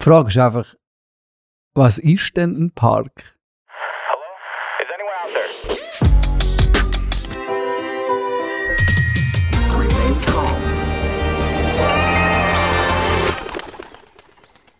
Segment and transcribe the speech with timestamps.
[0.00, 0.74] Die Frage ist einfach,
[1.74, 3.38] was ist denn ein Park?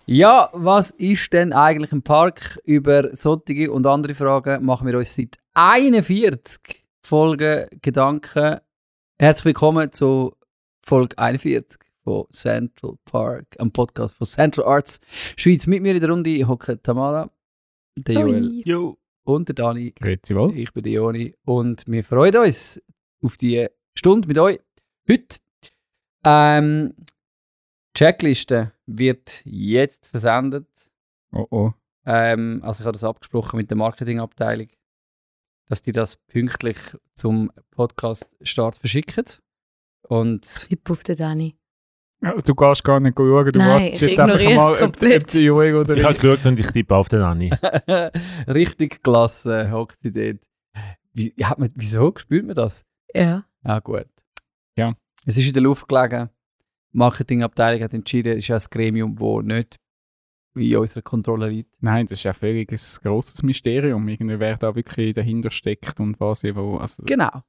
[0.06, 2.58] Ja, was ist denn eigentlich ein Park?
[2.64, 8.60] Über solche und andere Fragen machen wir uns seit 41 Folgen Gedanken.
[9.18, 10.34] Herzlich willkommen zu
[10.82, 15.00] Folge 41 von Central Park, einem Podcast von Central Arts
[15.36, 15.66] Schweiz.
[15.66, 17.30] Mit mir in der Runde hocken Tamara,
[17.96, 18.98] der Joel Jo.
[19.24, 19.92] und der Dani.
[19.92, 20.56] Grüezi wohl.
[20.56, 22.80] Ich bin der Joni und wir freuen uns
[23.22, 24.60] auf die Stunde mit euch
[25.08, 25.36] heute.
[26.24, 30.68] Ähm, die Checkliste wird jetzt versendet.
[31.32, 31.72] Oh oh.
[32.06, 34.68] Ähm, also ich habe das abgesprochen mit der Marketingabteilung,
[35.68, 36.76] dass die das pünktlich
[37.14, 39.24] zum Podcast-Start verschicken.
[40.08, 41.56] Und Ich puff den Dani.
[42.44, 45.40] Du gehst gar nicht schauen, du Nein, wartest ich jetzt einfach mal, ob, ob die
[45.40, 47.50] Joel oder Ich habe geschaut und ich tippe auf den Anni.
[48.46, 50.44] richtig klasse hockt sie dort.
[51.14, 52.84] Wie, hat man, wieso spürt man das?
[53.14, 53.44] Ja.
[53.64, 54.06] Ja, gut.
[54.76, 54.94] Ja.
[55.24, 56.28] Es ist in der Luft gelegen.
[56.92, 59.76] Die Marketingabteilung hat entschieden, es ist ja ein Gremium, das nicht
[60.56, 61.74] in unserer Kontrolle liegt.
[61.80, 66.18] Nein, das ist ja völlig ein grosses Mysterium, irgendwie, wer da wirklich dahinter steckt und
[66.20, 66.76] was ich wo.
[66.76, 67.28] Also, Genau.
[67.28, 67.40] Äh,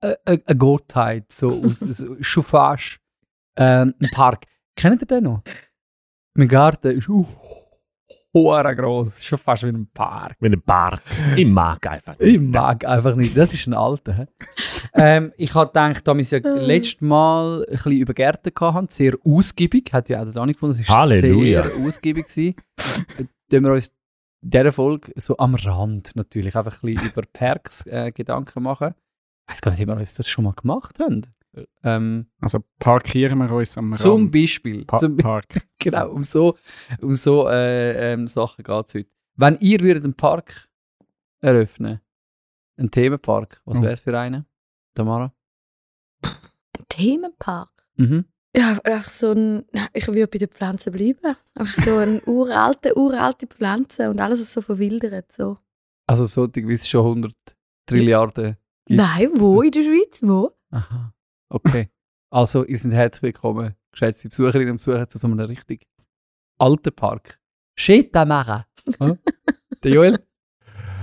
[0.00, 1.30] eine Gottheit.
[1.30, 3.00] So, aus, so, schon fast
[3.56, 4.44] ähm, ein Park.
[4.76, 5.42] Kennt ihr den noch?
[6.34, 7.26] Mein Garten ist uh,
[8.32, 9.24] hure gross.
[9.24, 10.36] Schon fast wie ein Park.
[10.40, 11.02] Mit einem Park.
[11.36, 12.18] Ich mag einfach.
[12.18, 13.36] Ich mag einfach nicht.
[13.36, 14.26] Das ist ein alter.
[14.94, 19.14] ähm, ich habe gedacht, da wir ja letztes Mal ein bisschen über Gärten hatten, sehr
[19.24, 22.26] ausgiebig, hat ja auch der Dani gefunden, es war sehr ausgiebig.
[22.26, 22.54] gewesen.
[23.50, 23.88] Tun wir uns
[24.42, 28.94] in dieser Folge so am Rand natürlich einfach ein bisschen über Parks äh, Gedanken machen.
[29.50, 31.22] Ich weiß gar nicht, ob wir uns das schon mal gemacht haben.
[31.82, 34.30] Ähm, also parkieren wir uns am zum Rand.
[34.32, 34.84] Beispiel.
[34.84, 35.66] Pa zum, Park.
[35.80, 36.56] genau, um so,
[37.00, 39.08] um so äh, ähm, Sachen geht es heute.
[39.36, 40.68] Wenn ihr würdet einen Park
[41.40, 42.00] eröffnen,
[42.76, 43.82] einen Themenpark, was Oh.
[43.82, 44.46] wäre es für einen?
[44.94, 45.34] Tamara?
[46.22, 47.70] Ein Themenpark.
[47.96, 48.26] Mhm.
[48.56, 49.64] Ja, einfach so ein.
[49.92, 51.36] Ich würde bei den Pflanzen bleiben.
[51.54, 55.32] Einfach so eine uralte, uralte Pflanze und alles ist so verwildert.
[55.32, 55.58] So.
[56.06, 57.32] Also so, wie es schon 100
[57.86, 58.56] Trilliarden
[58.90, 59.00] gibt.
[59.00, 60.20] Nein, wo in der Schweiz?
[60.22, 60.50] Wo?
[60.70, 61.12] Aha.
[61.48, 61.90] Okay.
[62.30, 65.86] Also, ihr seid herzlich willkommen, geschätzte Besucherinnen und Besucher, zu so einem richtig
[66.58, 67.40] alten Park.
[67.78, 68.64] Shit, da machen.
[68.98, 69.18] Hm?
[69.84, 70.18] Der Joel?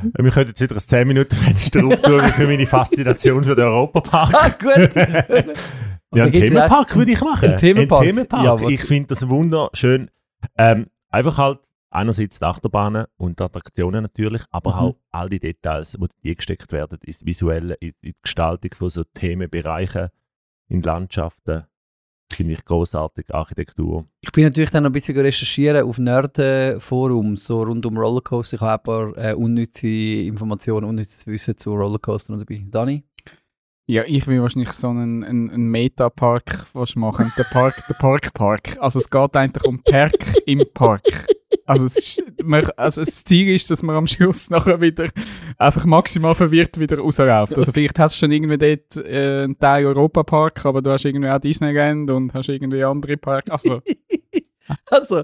[0.02, 4.34] Wir können jetzt wieder ein 10-Minuten-Fenster auftun für meine Faszination für den Europapark.
[4.34, 4.96] Ah, gut.
[4.96, 7.52] ja, einen gibt's Themenpark würde ich machen.
[7.52, 8.02] Ein Themenpark?
[8.02, 8.62] Ein Themenpark.
[8.62, 10.10] Ja, ich finde das wunderschön.
[10.58, 11.60] Ähm, einfach halt
[11.90, 14.80] einerseits die Achterbahnen und die Attraktionen natürlich, aber Mhm.
[14.80, 19.04] auch all die Details, die gesteckt werden, ins Visuelle, in, in die Gestaltung von so
[19.14, 20.10] Themenbereichen,
[20.70, 21.64] in Landschaften.
[22.30, 24.06] Finde ich großartig, Architektur.
[24.20, 28.56] Ich bin natürlich dann noch ein bisschen recherchieren auf Nerd-Forums, so rund um Rollercoaster.
[28.56, 32.66] Ich habe ein paar äh, unnütze Informationen, unnützes Wissen zu Rollercoaster noch dabei.
[32.70, 33.06] Dani?
[33.90, 37.32] Ja, ich will wahrscheinlich so einen, einen, einen Meta-Park was machen.
[37.38, 38.78] Der Park, der Park-Park.
[38.82, 40.14] Also es geht eigentlich um Park
[40.46, 41.04] im Park.
[41.68, 45.08] Also, es man, also das Ziel ist, dass man am Schluss nachher wieder
[45.58, 47.58] einfach maximal verwirrt wieder rausläuft.
[47.58, 51.30] Also vielleicht hast du schon irgendwie dort äh, einen Teil Europa-Park, aber du hast irgendwie
[51.30, 53.52] auch Disneyland und hast irgendwie andere Parks.
[53.52, 53.82] Also,
[54.86, 55.24] Also,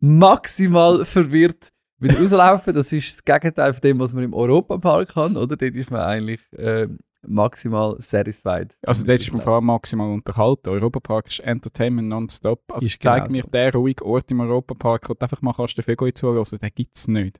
[0.00, 2.74] maximal verwirrt wieder rauslaufen.
[2.74, 5.56] Das ist das Gegenteil von dem, was man im Europapark kann, oder?
[5.56, 6.98] Dort ist man eigentlich ähm,
[7.28, 8.76] maximal satisfied.
[8.86, 10.68] also dort ist man vor allem maximal unterhalten.
[10.70, 12.62] Europapark ist Entertainment nonstop.
[12.72, 13.50] Also Ist zeig genau mir so.
[13.50, 16.96] den ruhigen Ort im Europapark, wo du einfach mal kannst den Vögel zuhören, den gibt
[16.96, 17.38] es nicht.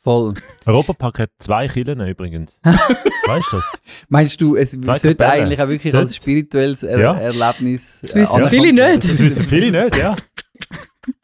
[0.00, 0.34] Voll.
[0.64, 2.60] Europapark hat zwei Killen übrigens.
[2.64, 3.72] weißt du das?
[4.08, 5.44] Meinst du, es Zwei sollte Kapellen.
[5.46, 6.04] eigentlich auch wirklich Dort.
[6.06, 7.14] als spirituelles er Ja.
[7.14, 9.10] Erlebnis Das wissen anerkannt viele nicht.
[9.10, 10.14] Das wissen viele nicht, ja.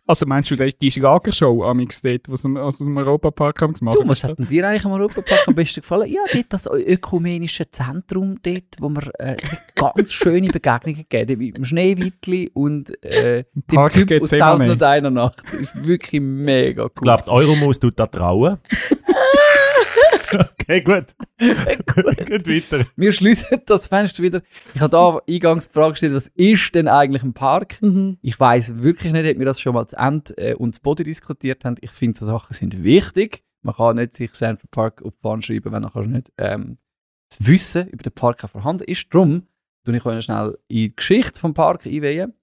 [0.06, 3.96] Also meinst du, die, die Schlagershow amix dort, was am- aus dem Europapark haben gemacht
[3.98, 6.10] Du, was hat denn dir eigentlich am Europapark am besten gefallen?
[6.12, 9.36] Ja, dort das ökumenische Zentrum, dort, wo wir äh,
[9.74, 14.72] ganz schöne Begegnungen gegeben mit dem Schneewittli und äh, dem Park Typ aus Gethsemane.
[14.72, 15.42] 1001 Nacht.
[15.44, 16.90] Das ist wirklich mega cool.
[16.96, 18.58] Ich glaube, die Euromaus tut da trauen.
[20.64, 21.14] okay, gut.
[21.94, 22.86] gut, weiter.
[22.96, 24.42] Wir schließen das Fenster wieder.
[24.74, 27.80] Ich habe da eingangs die Frage gestellt, was ist denn eigentlich ein Park?
[27.82, 28.18] Mhm.
[28.22, 31.04] Ich weiß wirklich nicht, ob wir das schon mal zu Ende äh, und zu Body
[31.04, 31.76] diskutiert haben.
[31.80, 33.44] Ich finde, so Sachen sind wichtig.
[33.62, 36.78] Man kann nicht sich Central Park auf die Fahne schreiben, wenn nachher nicht ähm,
[37.28, 39.12] das Wissen über den Park auch vorhanden ist.
[39.12, 39.46] Darum
[39.84, 42.34] tue ich euch schnell in die Geschichte vom Park einweihen.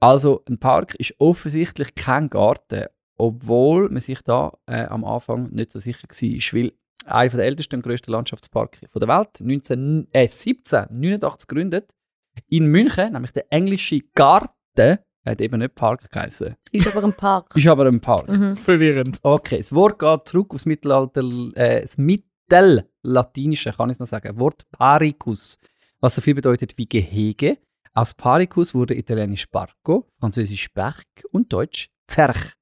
[0.00, 2.86] Also, ein Park ist offensichtlich kein Garten,
[3.16, 6.72] obwohl man sich da äh, am Anfang nicht so sicher war, weil
[7.08, 11.92] einer der ältesten und grössten Landschaftsparks der Welt, 19, äh, 1789 gegründet,
[12.48, 16.54] in München, nämlich der englische Garten, Hat eben nicht Park geheißen.
[16.72, 17.54] Ist aber ein Park.
[17.54, 18.28] Ist aber ein Park.
[18.28, 18.56] Mhm.
[18.56, 19.18] Verwirrend.
[19.22, 21.22] Okay, das Wort geht zurück aufs Mittelalter,
[21.54, 24.38] äh, das Mittellatinische, kann ich es noch sagen.
[24.38, 25.58] Wort Paricus,
[26.00, 27.58] was so viel bedeutet wie Gehege.
[27.92, 32.54] Aus Paricus wurde italienisch Parco, französisch Berg und deutsch Pferch.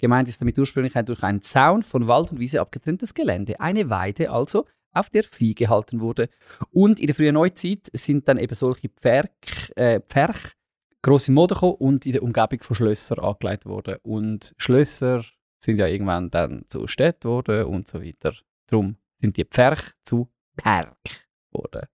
[0.00, 3.60] Gemeint ist damit ursprünglich ein durch einen Zaun von Wald und Wiese abgetrenntes Gelände.
[3.60, 6.28] Eine Weide also, auf der Vieh gehalten wurde.
[6.72, 10.54] Und in der frühen Neuzeit sind dann eben solche Pferch, äh, Pferch
[11.02, 13.96] gross in Mode gekommen und in der Umgebung von Schlössern angelegt worden.
[14.02, 15.24] Und Schlösser
[15.62, 18.34] sind ja irgendwann dann zu Städten geworden und so weiter.
[18.66, 20.96] Darum sind die Pferch zu Park
[21.52, 21.86] geworden.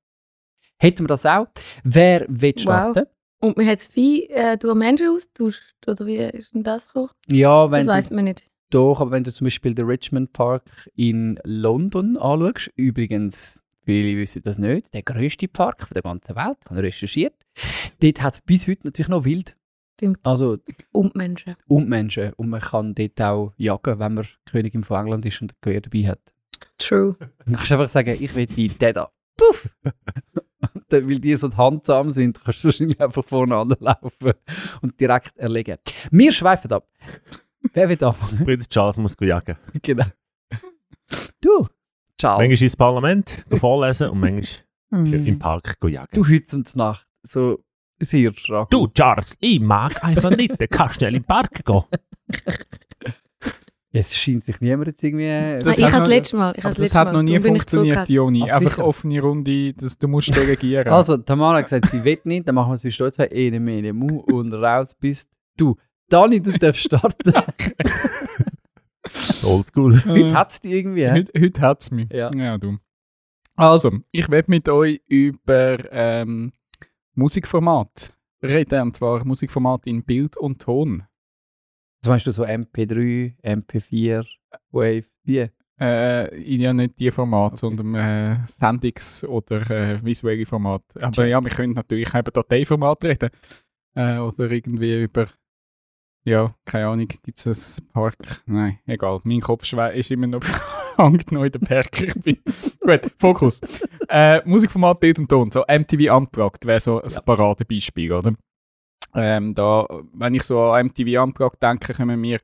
[0.79, 1.49] Hätten wir das auch?
[1.85, 3.07] Wer will Wow.
[3.41, 7.11] Und man hat das Vieh äh, durch Menschen austauscht, oder wie ist denn das gekommen?
[7.29, 8.49] Ja, wenn Das du, weiß man nicht.
[8.71, 14.43] doch, aber wenn du zum Beispiel den Richmond Park in London anschaust, übrigens, viele wissen
[14.43, 17.35] das nicht, der grösste Park von der ganzen Welt, ich habe recherchiert,
[18.01, 19.57] dort hat es bis heute natürlich noch Wild.
[19.99, 20.19] Stimmt.
[20.25, 20.59] Also
[20.93, 21.57] Und Menschen.
[21.69, 22.33] und Menschen.
[22.35, 25.81] Und man kann dort auch jagen, wenn man Königin von England ist und ein Gewehr
[25.81, 26.21] dabei hat.
[26.79, 27.17] True.
[27.47, 29.11] Du kannst einfach sagen, ich will die den da.
[29.37, 29.75] Puff!
[30.89, 34.33] Weil die so handsam sind, kannst du wahrscheinlich einfach vorne anlaufen
[34.83, 35.77] und direkt erlegen.
[36.11, 36.89] Wir schweifen ab.
[37.73, 38.45] Wer will anfangen?
[38.45, 39.57] Prinz Charles muss jagen.
[39.83, 40.07] genau.
[41.41, 41.67] Du,
[42.19, 42.49] Charles.
[42.49, 46.11] Manchmal ins Parlament go vorlesen und manchmal im Park go jagen.
[46.13, 47.07] du heute und Nacht.
[47.23, 47.65] So
[47.99, 48.71] sehr stark.
[48.71, 50.61] Du, Charles, ich mag einfach nicht.
[50.61, 51.83] Du kannst schnell im Park gehen.
[53.99, 55.29] Es scheint sich niemand jetzt irgendwie...
[55.29, 56.53] Ah, Das ich hat habe das noch- letzte Mal.
[56.57, 58.09] Ich Aber habe das hat noch nie ich funktioniert.
[58.09, 58.45] Joni.
[58.49, 58.87] Ach, Einfach sicher.
[58.87, 60.89] offene Runde, das, du musst delegieren.
[60.89, 63.19] Also, Tamara hat gesagt, sie will nicht, dann machen wir es wie stolz.
[63.19, 65.77] Ene, mene, mu und raus bist du.
[66.09, 67.33] Dani, du darfst starten.
[69.45, 70.03] Oldschool.
[70.17, 71.11] Jetzt hat es die irgendwie.
[71.11, 72.09] Heute, heute hat es mich.
[72.13, 72.31] Ja.
[72.35, 72.79] ja, du.
[73.55, 76.53] Also, ich werde mit euch über ähm,
[77.15, 78.83] Musikformat reden.
[78.83, 81.05] Und zwar Musikformat in Bild und Ton.
[82.07, 84.25] Was meinst du, so MP3, MP4,
[84.71, 85.47] Wave, die?
[85.79, 90.83] Äh, ja, nicht die Format, sondern äh, Sendungs- oder äh, visuelle Format.
[91.01, 93.31] Aber ja, wir können natürlich über Dateiformat reden.
[93.95, 95.27] Äh, oder irgendwie über,
[96.25, 98.17] ja, keine Ahnung, gibt es ein Park?
[98.47, 99.21] Nein, egal.
[99.25, 100.43] Mein Kopf ist immer noch
[100.97, 101.53] hängt noch in.
[102.09, 102.39] Ich bin-
[102.81, 103.61] Gut, Fokus.
[104.09, 105.51] äh, Musikformat, Bild und Ton.
[105.51, 107.21] So MTV Unplugged wäre so ein Ja.
[107.21, 108.33] Paradebeispiel, oder?
[109.17, 112.39] Ähm, da, wenn ich so an MTV Unplugged denke, kommen mir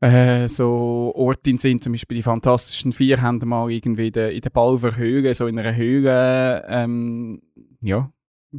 [0.00, 4.32] äh, so Orte in Sinn, zum Beispiel die Fantastischen Vier haben mal irgendwie in der,
[4.32, 7.40] in der Balver Höhle, so in einer Höhle, ähm,
[7.80, 8.10] ja,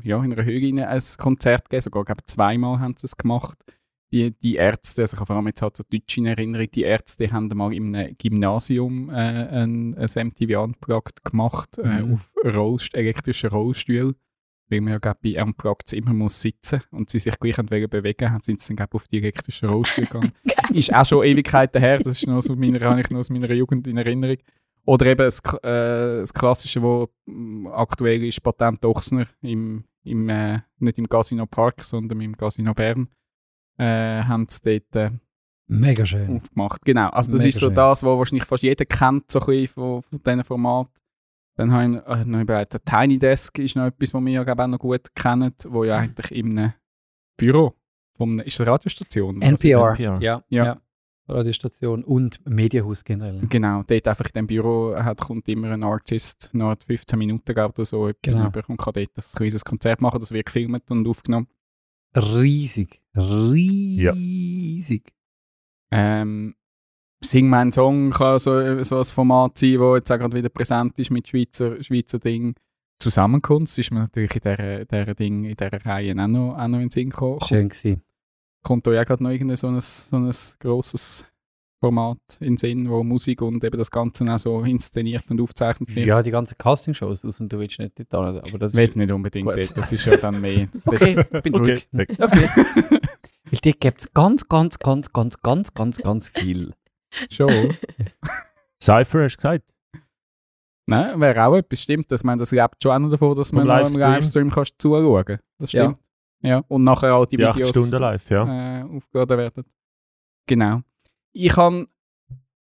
[0.01, 3.59] ja, in einer Höhle ein Konzert gegeben, sogar glaube zweimal haben sie es gemacht.
[4.13, 6.83] Die, die Ärzte, also ich habe vor allem jetzt halt so Deutsch in Erinnerung, die
[6.83, 12.13] Ärzte haben mal in einem Gymnasium äh, ein, ein MTV Unplugged gemacht, äh, Mhm.
[12.13, 14.15] auf Rollst elektrischen Rollstuhl,
[14.73, 18.31] weil man ja glaub, bei Unplugged immer muss sitzen und sie sich gleich wollen bewegen,
[18.31, 20.31] haben sind sie dann auf die elektrischen Rollstuhl gegangen.
[20.73, 23.51] ist auch schon Ewigkeiten her, das ist noch aus meiner, habe ich noch aus meiner
[23.51, 24.37] Jugend in Erinnerung.
[24.85, 30.59] Oder eben das, äh, das Klassische, wo mm, aktuell ist, Patent Ochsner, im, im, äh,
[30.79, 33.07] nicht im Casino Park, sondern im Casino Bern,
[33.77, 35.15] äh, haben sie dort äh,
[35.67, 36.35] Mega schön.
[36.35, 36.83] aufgemacht.
[36.83, 37.75] Genau, also das Mega ist so schön.
[37.75, 41.02] das, was wahrscheinlich fast jeder kennt, so ein bisschen von, von diesen Formaten.
[41.55, 44.41] Dann habe ich äh, noch überlegt, der Tiny Desk ist noch etwas, was wir ja
[44.47, 46.73] auch noch gut kennen, wo ja eigentlich in einem
[47.37, 47.73] Büro,
[48.17, 49.41] von, ist das eine Radiostation?
[49.41, 49.91] NPR.
[49.91, 50.01] NPR.
[50.01, 50.43] Ja, Ja.
[50.65, 50.81] ja.
[51.25, 53.41] Radiostation und Medienhaus generell.
[53.49, 57.85] Genau, dort einfach in dem Büro hat, kommt immer ein Artist, noch 15 Minuten oder
[57.85, 58.49] so, Genau.
[58.51, 58.65] genau.
[58.67, 61.47] und kann dort ein kleines Konzert machen, das wird gefilmt und aufgenommen.
[62.15, 63.01] Riesig.
[63.15, 65.13] Riesig.
[65.91, 66.55] Ähm,
[67.23, 70.97] Sing mein Song kann so, so ein Format sein, das jetzt auch gerade wieder präsent
[70.99, 72.55] ist mit Schweizer, Schweizer Ding.
[72.99, 76.77] Zusammenkunft ist mir natürlich in dieser, dieser Ding, in dieser Reihe auch noch, auch noch
[76.77, 77.39] in den Sinn gekommen.
[77.41, 78.01] Schön gewesen.
[78.61, 81.25] Kommt euch auch gerade noch irgendein so ein, so ein grosses
[81.81, 85.93] Format in den Sinn, wo Musik und eben das Ganze auch so inszeniert und aufgezeichnet
[85.93, 86.05] wird?
[86.07, 88.95] Ja, die ganzen Castingshows aus und du willst nicht dort hin, aber das ist...
[88.95, 89.57] nicht unbedingt Gut.
[89.57, 90.69] dort, das ist ja dann mehr.
[90.85, 91.71] Okay, bin Okay.
[91.71, 91.87] ruhig.
[91.91, 92.09] weg.
[92.17, 92.47] Okay.
[93.51, 96.73] Weil dort gibt es ganz, ganz, ganz, ganz, ganz, ganz, ganz viel.
[97.29, 97.49] Schon.
[98.81, 99.63] Cypher hast du gesagt.
[100.85, 102.11] Nein, wäre auch etwas, stimmt.
[102.11, 104.01] Ich meine, das lebt schon auch noch davon, dass man noch im Livestream.
[104.11, 105.39] Livestream kannst zuschauen kann.
[105.59, 105.83] Das Ja.
[105.85, 105.99] stimmt.
[106.41, 106.57] Ja.
[106.67, 108.81] Und nachher auch die, Die 8 Videos Stunden live, ja.
[108.81, 109.63] äh, aufgeladen werden.
[110.45, 110.81] Genau.
[111.31, 111.87] Ich habe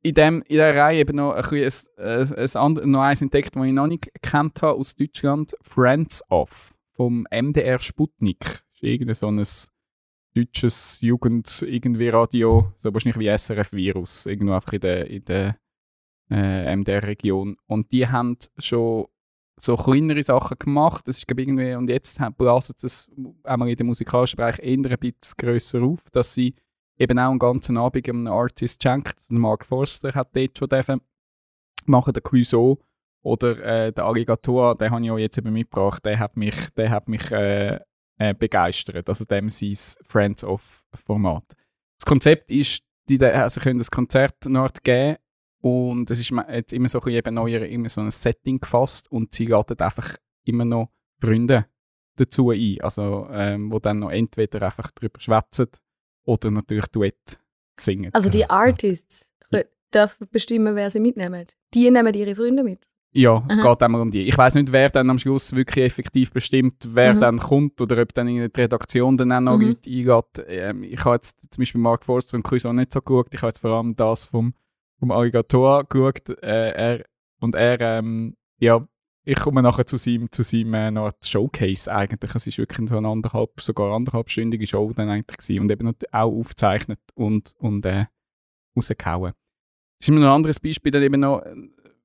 [0.04, 3.22] in, dem, in dieser Reihe eben noch, ein bisschen ein, ein, ein, and- noch eins
[3.24, 5.56] entdeckt, das ich noch nicht gekannt habe aus Deutschland.
[5.64, 8.40] Friends of vom MDR Sputnik.
[8.42, 9.44] Das ist irgendein so ein
[10.36, 15.58] deutsches Jugend irgendwie Radio, so wahrscheinlich wie SRF Virus, irgendwo einfach in der, in der
[16.30, 17.58] äh, MDR-Region.
[17.68, 19.08] Und die haben schon
[19.58, 21.08] so kleinere Sachen gemacht.
[21.08, 23.10] Das ist irgendwie, und jetzt blasen das
[23.44, 26.56] einmal in dem musikalischen Bereich eher ein bisschen grösser auf, dass sie
[26.98, 29.16] eben auch einen ganzen Abend einem Artist schenkt.
[29.30, 31.02] Mark Forster hat dort schon dürfen
[31.86, 32.80] machen, der Clouseau
[33.24, 36.90] oder äh, der Alligator, den habe ich auch jetzt eben mitgebracht, der hat mich, der
[36.90, 37.80] hat mich äh,
[38.20, 41.44] äh, begeistert, also dem sein Friends of Format.
[42.00, 45.18] Das Konzept ist, die, also können das Konzert dort geben
[45.62, 49.34] und es ist jetzt immer so ein eben neuer, immer so ein Setting gefasst und
[49.34, 50.90] sie laden einfach immer noch
[51.20, 51.66] Freunde
[52.16, 55.68] dazu ein, also ähm, wo dann noch entweder einfach drüber schwätzen
[56.26, 57.40] oder natürlich Duett
[57.80, 58.14] singen.
[58.14, 58.48] Also die.
[58.50, 61.48] Artists kö- dürfen bestimmen, wer sie mitnehmen.
[61.74, 62.88] Die nehmen ihre Freunde mit.
[63.16, 63.70] Ja, es Aha.
[63.74, 64.24] geht einmal um die.
[64.24, 67.20] Ich weiß nicht, wer dann am Schluss wirklich effektiv bestimmt, wer Mhm.
[67.20, 69.68] dann kommt oder ob dann in die Redaktion dann auch noch Mhm.
[69.68, 70.46] Leute eingeht.
[70.48, 73.28] Ähm, ich habe jetzt zum Beispiel Mark Forster und Chris auch nicht so geschaut.
[73.32, 74.56] Ich habe jetzt vor allem das vom,
[74.98, 76.28] vom Alligator geschaut.
[76.42, 77.06] Äh, er,
[77.40, 78.84] und er, ähm, ja,
[79.26, 82.34] ich komme nachher zu seinem, zu seinem äh, noch Showcase eigentlich.
[82.34, 85.60] Es ist wirklich so eine anderthalb, sogar anderthalbstündige Show dann eigentlich gewesen.
[85.62, 88.06] und eben auch aufgezeichnet und, und äh,
[88.76, 89.34] rausgehauen.
[90.00, 91.44] Das ist mir noch ein anderes Beispiel dann eben noch,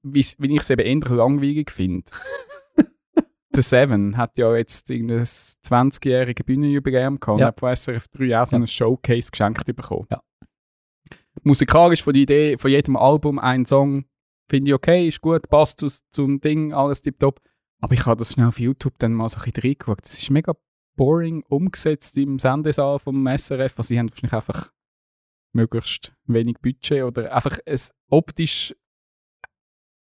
[0.03, 2.11] wie ich es eben eher langweilig finde.
[3.55, 7.47] Der Seven hat ja jetzt irgendein 20-jährige Bühnenjubiläum gehabt und Ja.
[7.49, 8.63] hat von SRF 3 auch so Ja.
[8.63, 10.07] ein Showcase geschenkt bekommen.
[10.11, 10.21] Ja.
[11.43, 14.05] Musikalisch von der Idee, von jedem Album ein Song,
[14.51, 17.41] finde ich okay, ist gut, passt zu, zum Ding, alles tipptopp.
[17.81, 20.03] Aber ich habe das schnell auf YouTube dann mal so ein bisschen reingeschaut.
[20.03, 20.55] Das ist mega
[20.97, 23.75] boring umgesetzt im Sendesaal vom SRF.
[23.79, 24.73] Also sie haben wahrscheinlich einfach
[25.55, 28.75] möglichst wenig Budget oder einfach es optisch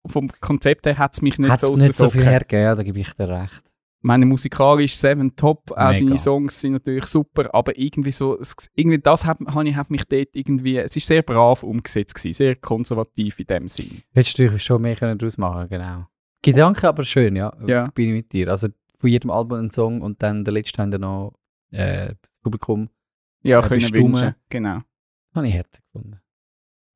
[0.07, 2.99] vom Konzept her hat es mich nicht Hat so nicht so viel hergegeben, da gebe
[3.01, 3.63] ich dir recht.
[4.07, 5.93] Meine musikalisch Seven Top, auch Mega.
[5.95, 8.39] seine Songs sind natürlich super, aber irgendwie so,
[8.75, 12.35] irgendwie das hat, hat, ich- hat mich dort irgendwie, es ist sehr brav umgesetzt gewesen,
[12.37, 14.03] sehr konservativ in dem Sinn.
[14.13, 16.07] Hättest du schon mehr können daraus machen genau.
[16.43, 17.51] Gedanke aber schön, ja.
[17.67, 17.87] Ja.
[17.95, 18.49] Bin ich mit dir.
[18.51, 18.69] Also
[18.99, 21.33] von jedem Album ein Song und dann der letzte haben dann noch
[21.71, 22.91] äh, das Publikum.
[23.43, 24.09] Ja, Ja, können bestimmen.
[24.15, 24.81] wünschen, genau.
[25.35, 26.21] Habe ich herzig gefunden.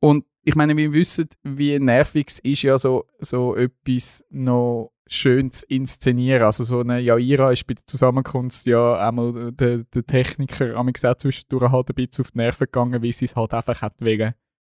[0.00, 5.50] Und ich meine, wir wissen, wie nervig es ist, ja so, so etwas noch schön
[5.50, 6.42] zu inszenieren.
[6.42, 11.20] Also so eine Jaira ist bei der Zusammenkunft ja einmal der, der Techniker am gesagt
[11.20, 14.32] zwischendurch halt ein bisschen auf die Nerven gegangen, weil sie es halt einfach hat wegen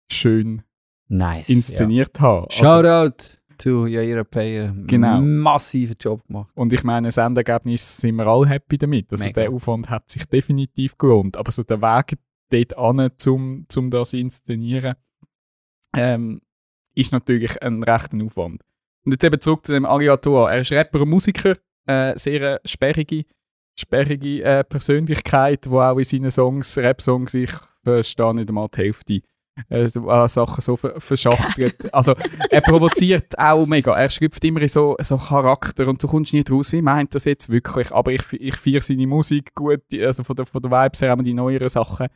[0.10, 0.62] schön
[1.10, 1.50] Nice.
[1.50, 2.48] inszeniert haben.
[2.52, 2.72] Ja.
[2.72, 4.74] Also, Shoutout to Jaira Payer.
[4.88, 5.20] Genau.
[5.20, 6.52] Massiven Job gemacht.
[6.56, 9.12] und ich meine, das Endergebnis sind wir alle happy damit.
[9.12, 9.42] Also Mega.
[9.42, 11.36] der Aufwand hat sich definitiv gelohnt.
[11.36, 12.18] Aber so der Weg
[12.50, 14.96] dort an, zum, zum das zu inszenieren,
[15.96, 16.42] ähm,
[16.96, 18.62] ist natürlich ein rechter Aufwand.
[19.06, 20.52] Und jetzt eben zurück zu dem Alligator.
[20.52, 21.56] Er ist Rapper und Musiker,
[21.88, 23.26] äh, sehr sperrige,
[23.80, 27.52] sperrige äh, Persönlichkeit, wo auch in seinen Songs, Rap-Songs, ich
[27.84, 29.22] verstehe nicht einmal die Hälfte,
[29.70, 29.88] äh,
[30.28, 31.94] Sachen so ver verschachtelt.
[31.94, 32.16] also
[32.50, 33.96] er provoziert auch mega.
[33.96, 37.26] Er schlüpft immer in so, so Charakter und du kommst nicht raus, wie meint das
[37.26, 37.92] jetzt wirklich.
[37.92, 41.22] Aber ich, ich feiere seine Musik gut, also von der, von der Vibes her, auch
[41.22, 42.08] die neueren Sachen.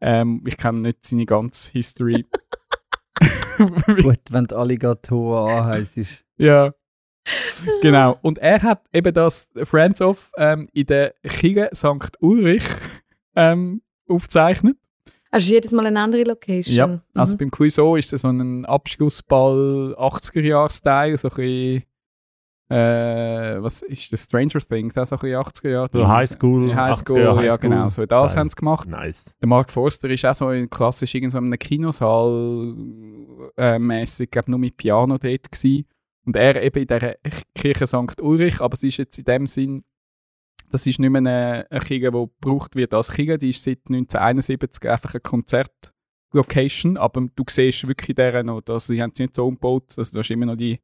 [0.00, 2.26] Ähm, ich kenne nicht seine ganze History.
[4.02, 6.24] Gut, wenn die Alligator anheisst ist.
[6.36, 6.72] Ja.
[7.82, 8.18] genau.
[8.22, 12.20] Und er hat eben das Friends of ähm, in der Kirche St.
[12.20, 12.64] Ulrich
[13.36, 14.76] ähm, aufgezeichnet.
[15.30, 16.76] Also jedes Mal eine andere Location.
[16.76, 16.86] Ja.
[16.86, 17.00] Mhm.
[17.14, 21.82] Also beim Quizo ist es so ein Abschlussball 80er-Jahre-Style, so ein bisschen,
[22.70, 24.24] äh, was ist das?
[24.24, 25.88] Stranger Things, auch so ein bisschen 80er Jahre.
[25.92, 27.70] So Highschool, Highschool, 80er Jahre ja Highschool.
[27.70, 28.40] genau, so das Style.
[28.40, 28.88] haben sie gemacht.
[28.88, 29.34] Nice.
[29.40, 32.74] Der Mark Forster ist auch so in klassisch in so einem Kinosaal
[33.56, 35.86] äh, mäßig, glaube nur mit Piano dort gewesen.
[36.26, 37.14] Und er eben in dieser
[37.54, 38.20] Kirche St.
[38.20, 39.84] Ulrich, aber es ist jetzt in dem Sinn,
[40.70, 43.80] das ist nicht mehr eine, eine Kirche, die gebraucht wird als Kirche, die ist seit
[43.88, 49.34] 1971 einfach eine Konzertlocation, aber du siehst wirklich der noch, dass sie haben es nicht
[49.34, 50.80] so umgebaut, also du hast immer noch die,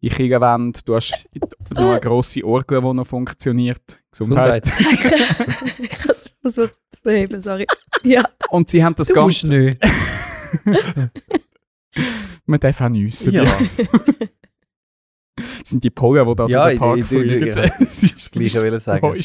[0.00, 1.28] die Kirchenwände, du hast
[1.70, 4.02] noch eine grosse Orgel, die noch funktioniert.
[4.10, 4.64] Gesundheit.
[4.64, 5.78] Gesundheit.
[5.78, 6.70] ich muss was
[7.02, 7.66] beheben, sorry.
[8.02, 8.24] Ja.
[8.50, 9.54] Und sie haben das Du musst Ganze...
[9.56, 9.82] nicht.
[12.46, 13.32] Man darf auch nüssen.
[13.32, 13.44] Ja.
[15.36, 17.48] Das sind die Pollen, die da Ja, durch den Park fliegen.
[17.48, 19.22] ich- Es ist Das Gleiche will ich sagen.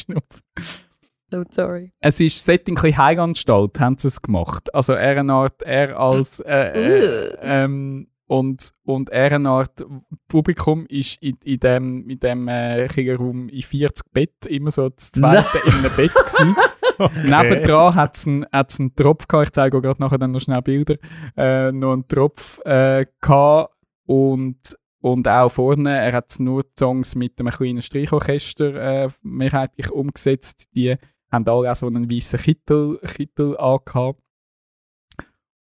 [1.30, 1.92] So sorry.
[2.00, 4.74] Es ist Setting ein bisschen Heilanstalt, haben sie es gemacht.
[4.74, 9.84] Also er eine Art, er als äh, äh, ähm, und, und er eine Art
[10.28, 15.12] Publikum ist in, in dem, in dem äh, Kinderraum in 40 Bett immer so das
[15.12, 16.56] zweite in einem Bett gewesen.
[17.24, 20.62] Nebendran hat es einen, einen Tropf gehabt, ich zeige euch gerade nachher dann noch schnell
[20.62, 20.96] Bilder,
[21.36, 23.74] äh, noch einen Tropf äh, gehabt
[24.06, 24.58] und,
[25.00, 30.96] und auch vorne, er hat nur Songs mit einem kleinen Streichorchester äh, mehrheitlich umgesetzt, die
[31.30, 34.20] haben alle auch so einen weißen Kittel, Kittel angehabt.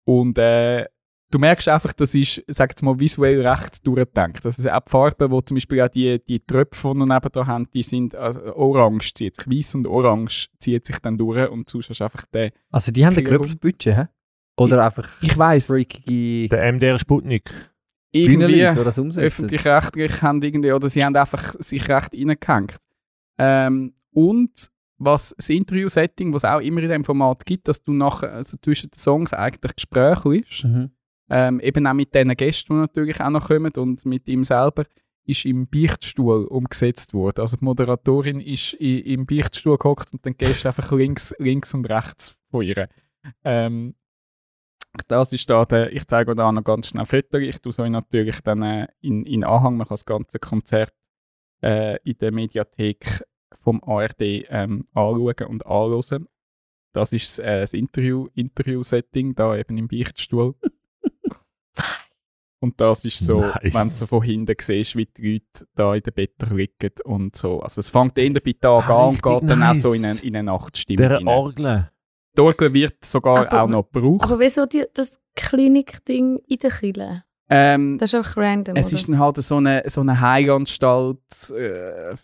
[0.04, 0.86] Und äh,
[1.30, 4.44] du merkst einfach, das ist, sag jetzt mal, visuell recht durchgedacht.
[4.44, 7.46] Also auch die Farben, wo zum Beispiel auch die, die Tröpfe, die wir neben da
[7.46, 11.68] haben, die sind also orange, zieht sich, weiß und orange zieht sich dann durch und
[11.68, 12.50] sonst hast du einfach den.
[12.70, 14.06] Also die haben ein gröberes Budget, hä?
[14.56, 17.50] Oder einfach Ich weiss, freakige Der MDR Sputnik.
[18.12, 18.68] irgendwie die
[19.18, 22.76] öffentlich-rechtlich haben irgendwie, oder sie haben einfach sich recht reingehängt.
[23.38, 27.92] Ähm, und was das Interview-Setting, was es auch immer in dem Format gibt, dass du
[27.92, 30.90] nachher also zwischen den Songs eigentlich Gespräche hast, Mhm.
[31.30, 34.84] Ähm, eben auch mit diesen Gästen, die natürlich auch noch kommen und mit ihm selber,
[35.26, 37.40] ist im Beichtstuhl umgesetzt worden.
[37.40, 42.36] Also die Moderatorin ist im Beichtstuhl gehockt und dann Gäste einfach links, links und rechts
[42.50, 42.88] von ihr.
[43.42, 43.94] Ähm,
[45.08, 47.40] das ist da der, ich zeige euch da noch ganz schnell Fotos.
[47.40, 50.92] Ich tue es euch natürlich dann äh, in, in Anhang, man kann das ganze Konzert
[51.62, 53.24] äh, in der Mediathek
[53.58, 56.28] vom ARD ähm, anschauen und anhören.
[56.92, 60.54] Das ist äh, das Interview, Interview-Setting, da eben im Beichtstuhl.
[62.60, 63.74] Und das ist so, Nice.
[63.74, 67.36] wenn du so von hinten siehst, wie die Leute da in den Betten liegen und
[67.36, 67.60] so.
[67.60, 69.98] Also es fängt eher bei Tag Ah, an und geht dann auch so nice.
[69.98, 71.26] in eine, in eine Nachtstimmung Der.
[71.26, 71.90] Orgel.
[72.36, 74.24] Die Orgel wird sogar Aber- auch noch gebraucht.
[74.24, 77.24] Aber wieso die, das Klinik-Ding in der Kille?
[77.50, 78.96] ähm, Das ist einfach random, es oder?
[78.96, 81.18] ist dann halt so eine, so eine Heilanstalt,
[81.50, 82.14] äh,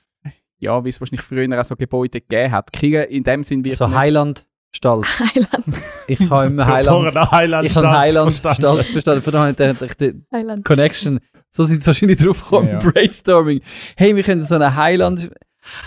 [0.59, 2.73] ja, wie es wahrscheinlich früher auch so Gebäude gegeben hat.
[2.73, 5.03] Kirche in dem Sinn wird So nicht- Heilandstall.
[5.35, 5.77] Heiland.
[6.07, 7.31] Ich habe im Vorher Heiland...
[7.33, 9.23] Heiland Ich habe Heilandstall verstanden.
[9.23, 10.65] Von daher dachte ich, die Heiland.
[10.65, 11.21] Connection.
[11.51, 12.69] So sind sie wahrscheinlich drauf gekommen.
[12.69, 12.79] Ja.
[12.79, 13.61] Brainstorming.
[13.97, 15.31] Hey, wir können so eine Heiland...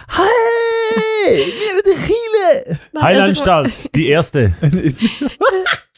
[0.07, 1.37] Hey!
[1.37, 2.79] Wir haben die Chile!
[2.91, 4.53] Nein, Heilandstalt, die erste.
[4.61, 4.77] Also,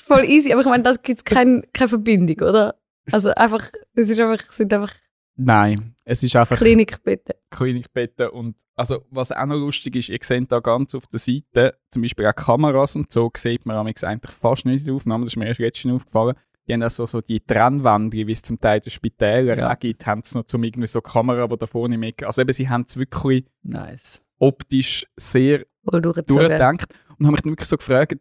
[0.07, 2.75] voll easy, aber ich meine, da gibt es kein, keine Verbindung, oder?
[3.11, 4.93] Also einfach, es ist einfach, es sind einfach
[5.35, 7.33] Nein, es ist einfach Klinikbetten.
[7.49, 11.77] Klinikbetten und also was auch noch lustig ist, ihr seht da ganz auf der Seite,
[11.89, 15.25] zum Beispiel auch Kameras und so, sieht man amigs eigentlich fast nicht in der Aufnahme,
[15.25, 16.35] das ist mir erst letztens aufgefallen.
[16.67, 19.71] Die haben auch so, so die Trennwände, wie es zum Teil in den Spitälern Ja.
[19.71, 22.53] auch gibt, haben sie noch zum irgendwie so Kamera, die da vorne mit, also eben,
[22.53, 24.21] sie haben es wirklich Nice.
[24.39, 28.15] optisch sehr durchgedacht und habe mich dann wirklich so gefragt,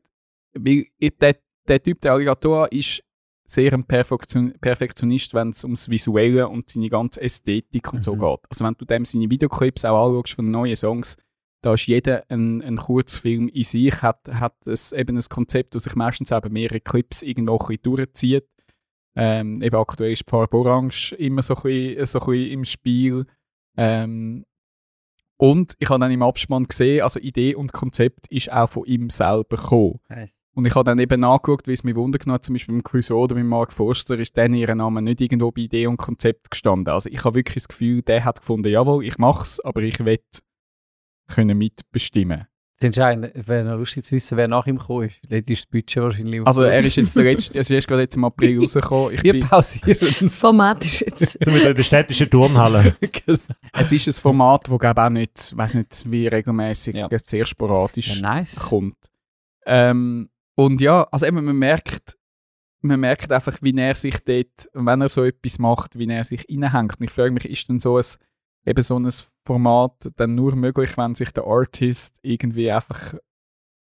[0.55, 1.37] weil der,
[1.69, 3.03] der Typ, der Alligator, ist
[3.47, 8.21] sehr ein Perfektion, Perfektionist, wenn es ums Visuelle und seine ganze Ästhetik und so Mhm.
[8.21, 8.41] geht.
[8.51, 11.17] Also wenn du dem seine Videoclips auch anschaust von neuen Songs,
[11.61, 15.85] da ist jeder ein, ein Kurzfilm in sich, hat, hat es eben ein Konzept, das
[15.85, 18.49] sich meistens eben mehrere Clips irgendwo ein bisschen durchzieht.
[19.17, 22.65] Ähm, eben aktuell ist die Farbe Orange immer so ein bisschen, so ein bisschen im
[22.65, 23.27] Spiel.
[23.77, 24.45] Ähm,
[25.37, 29.11] und ich habe dann im Abspann gesehen, also Idee und Konzept ist auch von ihm
[29.11, 30.01] selber gekommen.
[30.09, 30.37] nice.
[30.55, 33.23] Und ich habe dann eben nachgeschaut, wie es mich wundert hat, zum Beispiel beim Clouseau
[33.25, 36.93] oder beim Mark Forster, ist dann ihr Name nicht irgendwo bei Idee und Konzept gestanden.
[36.95, 39.99] Also ich habe wirklich das Gefühl, der hat gefunden, jawohl, ich mache es, aber ich
[40.05, 40.21] will
[41.27, 42.47] können mitbestimmen.
[42.81, 45.23] Es ist eigentlich- wäre noch lustig zu wissen, wer nach ihm gekommen ist.
[45.31, 46.47] Dort ist das Budget wahrscheinlich...
[46.47, 49.15] Also er ist jetzt der letzte, also er ist gerade jetzt im April rausgekommen.
[49.15, 50.15] Ich Wir bin, pausieren.
[50.21, 51.47] Das Format ist jetzt.
[51.47, 52.95] Mit der städtischen Turnhalle.
[53.73, 57.09] es ist ein Format, das glaube auch nicht, weiß nicht, wie regelmäßig, Ja.
[57.25, 58.57] sehr sporadisch ja, nice.
[58.69, 58.97] kommt.
[59.67, 62.17] Ähm, und ja, also eben, man merkt,
[62.81, 66.47] man merkt einfach, wie er sich dort, wenn er so etwas macht, wie er sich
[66.49, 66.99] reinhängt.
[66.99, 68.05] Und ich frage mich, ist denn so ein,
[68.67, 69.11] eben so ein
[69.47, 73.15] Format dann nur möglich, wenn sich der Artist irgendwie einfach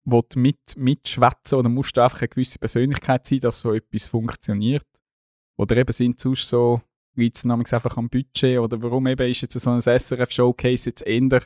[0.04, 4.86] will mit, mitschwätzen oder musst du einfach eine gewisse Persönlichkeit sein, dass so etwas funktioniert?
[5.56, 6.80] Oder eben sind sonst so,
[7.14, 11.42] liegt es einfach am Budget oder warum eben ist jetzt so ein SRF-Showcase jetzt eher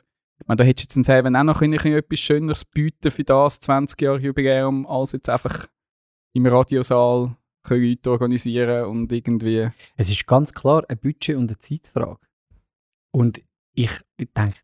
[0.47, 3.61] meine, da hättest du jetzt in Seven auch noch können, etwas Schöneres bieten für das
[3.61, 5.67] 20 Jahre Jubiläum, als jetzt einfach
[6.35, 9.71] im Radiosaal können Leute organisieren und irgendwie.
[9.97, 12.21] Es ist ganz klar ein Budget- und eine Zeitfrage.
[13.13, 13.43] Und
[13.75, 14.59] ich denke,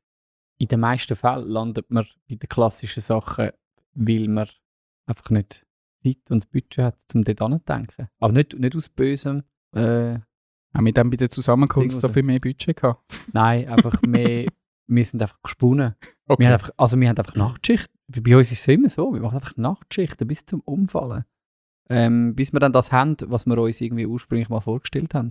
[0.58, 3.50] in den meisten Fällen landet man bei den klassischen Sachen,
[3.94, 4.48] weil man
[5.06, 5.66] einfach nicht
[6.04, 8.08] Zeit und das Budget hat, um dort anzudenken.
[8.20, 9.42] Aber nicht, nicht aus Bösem.
[9.74, 10.18] Äh,
[10.74, 13.02] Haben wir dann bei der Zusammenkunft so viel mehr Budget gehabt?
[13.32, 14.46] nein, einfach mehr.
[14.86, 15.94] wir sind einfach gesponnen.
[16.26, 16.40] Okay.
[16.40, 17.90] Wir haben einfach, also wir haben einfach Nachtschicht.
[18.08, 21.24] Bei uns ist es immer so, wir machen einfach Nachtschichten bis zum Umfallen.
[21.88, 25.30] Ähm, bis wir dann das haben, was wir uns irgendwie ursprünglich mal vorgestellt haben.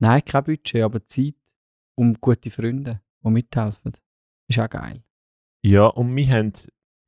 [0.00, 1.34] Nein, kein Budget, aber Zeit
[1.96, 3.92] um gute Freunde, die mithelfen.
[4.48, 5.02] Ist auch geil.
[5.64, 6.52] Ja, und wir haben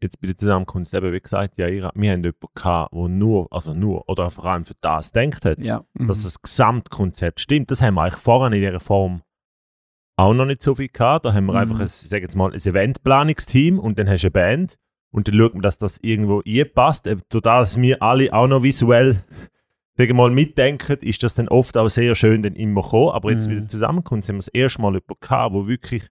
[0.01, 3.75] jetzt bei der Zusammenkunft eben, wie gesagt, ja, wir haben jemanden gehabt, der nur, also
[3.75, 5.85] nur, oder vor allem für das gedacht hat, Ja.
[5.95, 6.07] Mhm.
[6.07, 7.71] dass das Gesamtkonzept stimmt.
[7.71, 9.23] Das haben wir eigentlich vorher in dieser Form
[10.17, 11.25] auch noch nicht so viel gehabt.
[11.25, 11.59] Da haben wir Mhm.
[11.59, 14.77] einfach ein, ich jetzt mal, ein Eventplanungsteam und dann hast du eine Band
[15.11, 17.07] und dann schaut man, dass das irgendwo einpasst.
[17.07, 19.17] Äh, Durch das dass wir alle auch noch visuell
[19.97, 23.11] sagen mal, mitdenken, ist das dann oft auch sehr schön dann immer gekommen.
[23.13, 23.53] Aber jetzt Mhm.
[23.57, 26.07] wieder Zusammenkunft haben wir das erste Mal jemanden gehabt, wo wirklich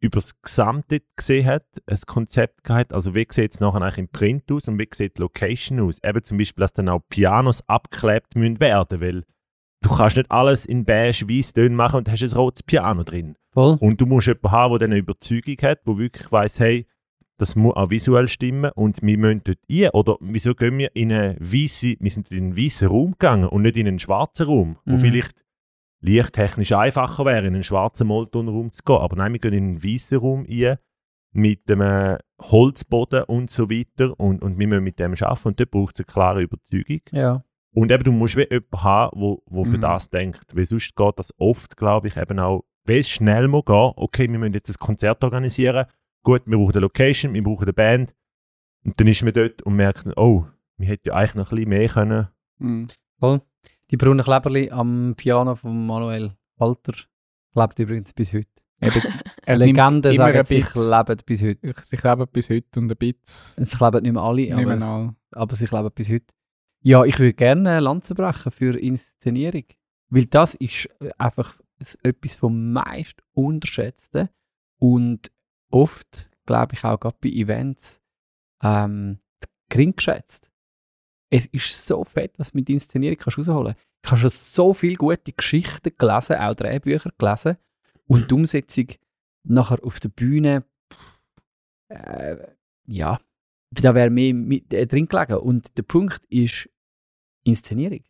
[0.00, 4.08] über das Gesamte gesehen hat, ein Konzept gehabt, also wie sieht es nachher eigentlich im
[4.08, 5.98] Print aus und wie sieht die Location aus.
[6.04, 9.24] Eben zum Beispiel, dass dann auch Pianos abgeklebt müssen werden, weil
[9.88, 13.36] du kannst nicht alles in beige, weiß Tönen machen und hast ein rotes Piano drin.
[13.52, 13.76] Voll.
[13.80, 16.86] Und du musst jemanden haben, der eine Überzeugung hat, der wirklich weiss, hey,
[17.38, 19.90] das muss auch visuell stimmen und wir müssen dort rein.
[19.92, 23.62] Oder wieso gehen wir in einen weißen, wir sind in einen weißen Raum gegangen und
[23.62, 24.98] nicht in einen schwarzen Raum, wo Mhm.
[24.98, 25.32] vielleicht
[26.00, 28.96] lichttechnisch einfacher wäre, in einen schwarzen Moltonraum zu gehen.
[28.96, 30.78] Aber nein, wir gehen in einen weißen Raum rein
[31.32, 35.70] mit einem Holzboden und so weiter und, und wir müssen mit dem arbeiten und dort
[35.70, 37.00] braucht es eine klare Überzeugung.
[37.12, 37.44] Ja.
[37.78, 39.82] Und eben, du musst wie jemanden haben, wo, wo für Mhm.
[39.82, 40.54] das denkt.
[40.56, 44.28] Weil sonst geht das oft, glaube ich, eben auch, weil es schnell muss gehen, okay,
[44.30, 45.86] wir müssen jetzt ein Konzert organisieren,
[46.24, 48.14] gut, wir brauchen eine Location, wir brauchen eine Band.
[48.84, 51.68] Und dann ist man dort und merkt, oh, wir hätten ja eigentlich noch ein bisschen
[51.68, 52.28] mehr können.
[52.58, 52.88] Mhm.
[53.90, 56.92] Die braunen Kleberli am Piano von Manuel Walter
[57.54, 58.48] lebt übrigens bis heute.
[58.80, 59.02] Eben,
[59.44, 61.58] er Legenden immer sagen bisschen- leben bis heute.
[61.66, 63.62] Ich, sie leben bis heute und ein bisschen.
[63.62, 66.26] Es kleben nicht mehr alle, Nicht aber, es, aber sie kleben bis heute.
[66.82, 69.64] Ja, ich würde gerne Lanze brechen für Inszenierung.
[70.10, 71.60] Weil das ist äh, einfach
[72.02, 74.28] etwas vom meist unterschätzten
[74.80, 75.30] und
[75.70, 78.00] oft, glaube ich, auch gerade bei Events
[78.62, 79.18] ähm,
[79.68, 80.50] gering geschätzt.
[81.30, 84.96] Es ist so fett, was du mit Inszenierung kannst rausholen Ich habe schon so viele
[84.96, 87.58] gute Geschichten gelesen, auch Drehbücher gelesen.
[88.06, 88.86] Und die Umsetzung
[89.44, 90.64] nachher auf der Bühne,
[91.88, 92.36] äh,
[92.86, 93.20] ja,
[93.70, 95.34] da wäre mehr mit, äh, drin gelegen.
[95.34, 96.68] Und der Punkt ist
[97.44, 98.00] Inszenierung.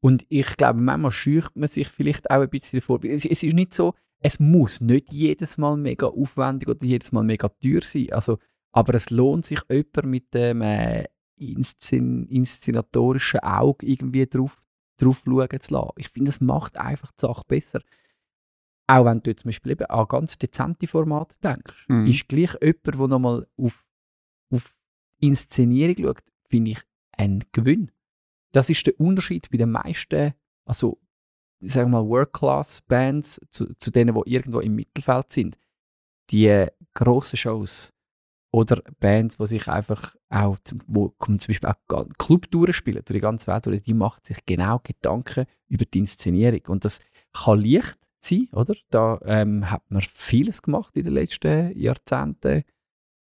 [0.00, 3.02] Und ich glaube, manchmal scheucht man sich vielleicht auch ein bisschen davor.
[3.04, 7.22] Es, es ist nicht so, es muss nicht jedes Mal mega aufwendig oder jedes Mal
[7.24, 8.12] mega teuer sein.
[8.12, 8.38] Also,
[8.72, 11.04] aber es lohnt sich, jemand mit dem äh,
[11.38, 14.62] Inszen inszenatorischen Auge irgendwie drauf,
[14.98, 15.90] drauf schauen zu lassen.
[15.96, 17.80] Ich finde, es macht einfach die Sache besser.
[18.88, 22.06] Auch wenn du zum Beispiel eben an ganz dezente Formate denkst, Mhm.
[22.06, 23.85] ist gleich jemand, der nochmal auf,
[24.50, 24.76] auf
[25.20, 26.80] Inszenierung schaut, finde ich
[27.16, 27.90] ein Gewinn.
[28.52, 30.98] Das ist der Unterschied bei den meisten, also
[31.60, 35.58] sagen wir mal Work-Class-Bands zu, zu denen, die irgendwo im Mittelfeld sind.
[36.30, 37.92] Die äh, grossen Shows
[38.52, 43.20] oder Bands, die sich einfach auch, zum- wo zum Beispiel auch Clubtouren spielen durch die
[43.20, 46.60] ganze Welt, oder die machen sich genau Gedanken über die Inszenierung.
[46.68, 47.00] Und das
[47.32, 48.74] kann leicht sein, oder?
[48.90, 52.64] Da ähm, hat man vieles gemacht in den letzten Jahrzehnten.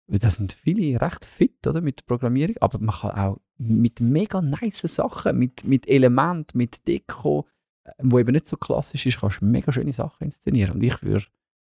[0.06, 1.80] Da sind viele recht fit, oder?
[1.80, 7.46] Mit Programmierung, aber man kann auch mit mega nice Sachen, mit, mit Elementen, mit Deko,
[7.84, 10.72] äh, wo eben nicht so klassisch ist, kannst du mega schöne Sachen inszenieren.
[10.74, 11.24] Und ich würde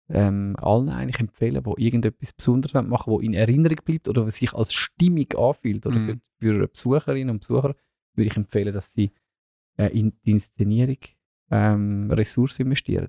[0.08, 4.36] ähm, allen eigentlich empfehlen, die irgendetwas Besonderes machen wollen, wo in Erinnerung bleibt oder was
[4.36, 5.86] sich als stimmig anfühlt.
[5.86, 6.20] Oder für, Mhm.
[6.40, 7.74] für Besucherinnen und Besucher
[8.14, 9.10] würde ich empfehlen, dass sie
[9.76, 10.98] äh, in die Inszenierung
[11.50, 13.08] ähm, Ressourcen investieren.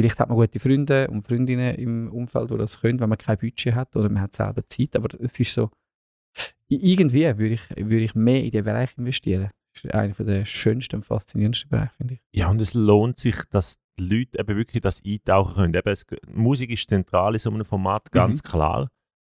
[0.00, 3.36] Vielleicht hat man gute Freunde und Freundinnen im Umfeld, die das können, wenn man kein
[3.36, 4.96] Budget hat oder man hat selber Zeit.
[4.96, 5.68] Aber es ist so,
[6.68, 9.50] irgendwie würde ich, würde ich mehr in den Bereich investieren.
[9.74, 12.20] Das ist einer der schönsten und faszinierendsten Bereiche, finde ich.
[12.32, 15.74] Ja, und es lohnt sich, dass die Leute eben wirklich das eintauchen können.
[15.74, 18.88] Eben, es, Musik ist zentral in so einem Format, ganz klar.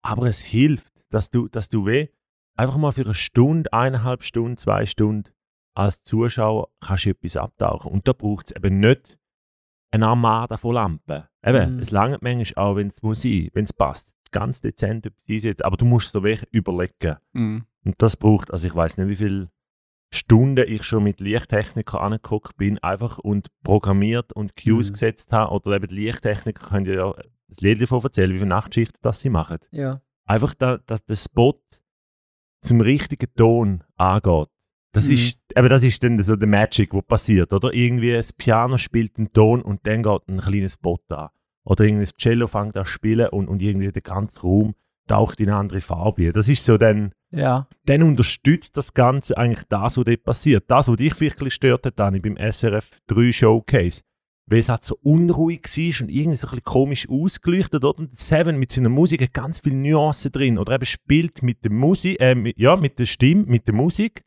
[0.03, 2.09] Aber es hilft, dass du, dass du weh
[2.55, 5.31] einfach mal für eine Stunde, eineinhalb Stunden, zwei Stunden
[5.75, 7.91] als Zuschauer kannst du etwas abtauchen.
[7.91, 9.19] Und da braucht es eben nicht
[9.91, 11.25] eine Armada von Lampen.
[11.45, 11.79] Eben, Mhm.
[11.81, 14.13] es langt manchmal auch, wenn es muss sein, wenn es passt.
[14.31, 15.65] Ganz dezent etwas einsetzen.
[15.65, 17.17] Aber du musst so wirklich überlegen.
[17.33, 17.65] Mhm.
[17.85, 19.51] Und das braucht, also ich weiß nicht, wie viele
[20.13, 24.93] Stunden ich schon mit Lichttechniker angeguckt bin, einfach und programmiert und Cues Mhm.
[24.95, 25.53] gesetzt habe.
[25.53, 27.13] Oder eben die Lichttechniker können ja
[27.49, 29.59] das Lied davon erzählen, wie viele Nachtschichten das sie machen.
[29.73, 30.01] Ja.
[30.27, 31.61] Einfach, da, dass der Spot
[32.61, 34.49] zum richtigen Ton angeht.
[34.93, 35.15] Das Mhm.
[35.15, 37.73] ist, eben das ist dann so der Magic, wo passiert, oder?
[37.73, 41.29] Irgendwie das Piano spielt einen Ton und dann geht ein kleiner Spot an.
[41.65, 44.75] Oder irgendwie das Cello fängt an zu spielen und, und irgendwie der ganze Raum
[45.07, 46.33] taucht in eine andere Farbe.
[46.33, 47.69] Das ist so dann, Ja.
[47.87, 50.65] dann unterstützt das Ganze eigentlich das, was dort passiert.
[50.69, 54.03] Das, was dich vielleicht ein bisschen stört hat, Dani, beim SRF 3 Showcase.
[54.47, 57.85] Weil es halt so unruhig war und irgendwie so ein bisschen komisch ausgeleuchtet.
[57.85, 57.97] Oder?
[57.97, 60.59] Und Seven mit seiner Musik hat ganz viele Nuancen drin.
[60.59, 64.23] Oder eben spielt mit der Musik, äh, mit, ja, mit der Stimme, mit der Musik,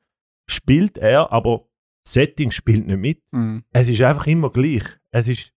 [0.47, 1.67] spielt er, aber
[2.07, 3.21] Setting spielt nicht mit.
[3.31, 3.63] Mhm.
[3.71, 4.83] Es ist einfach immer gleich.
[5.11, 5.51] Es ist.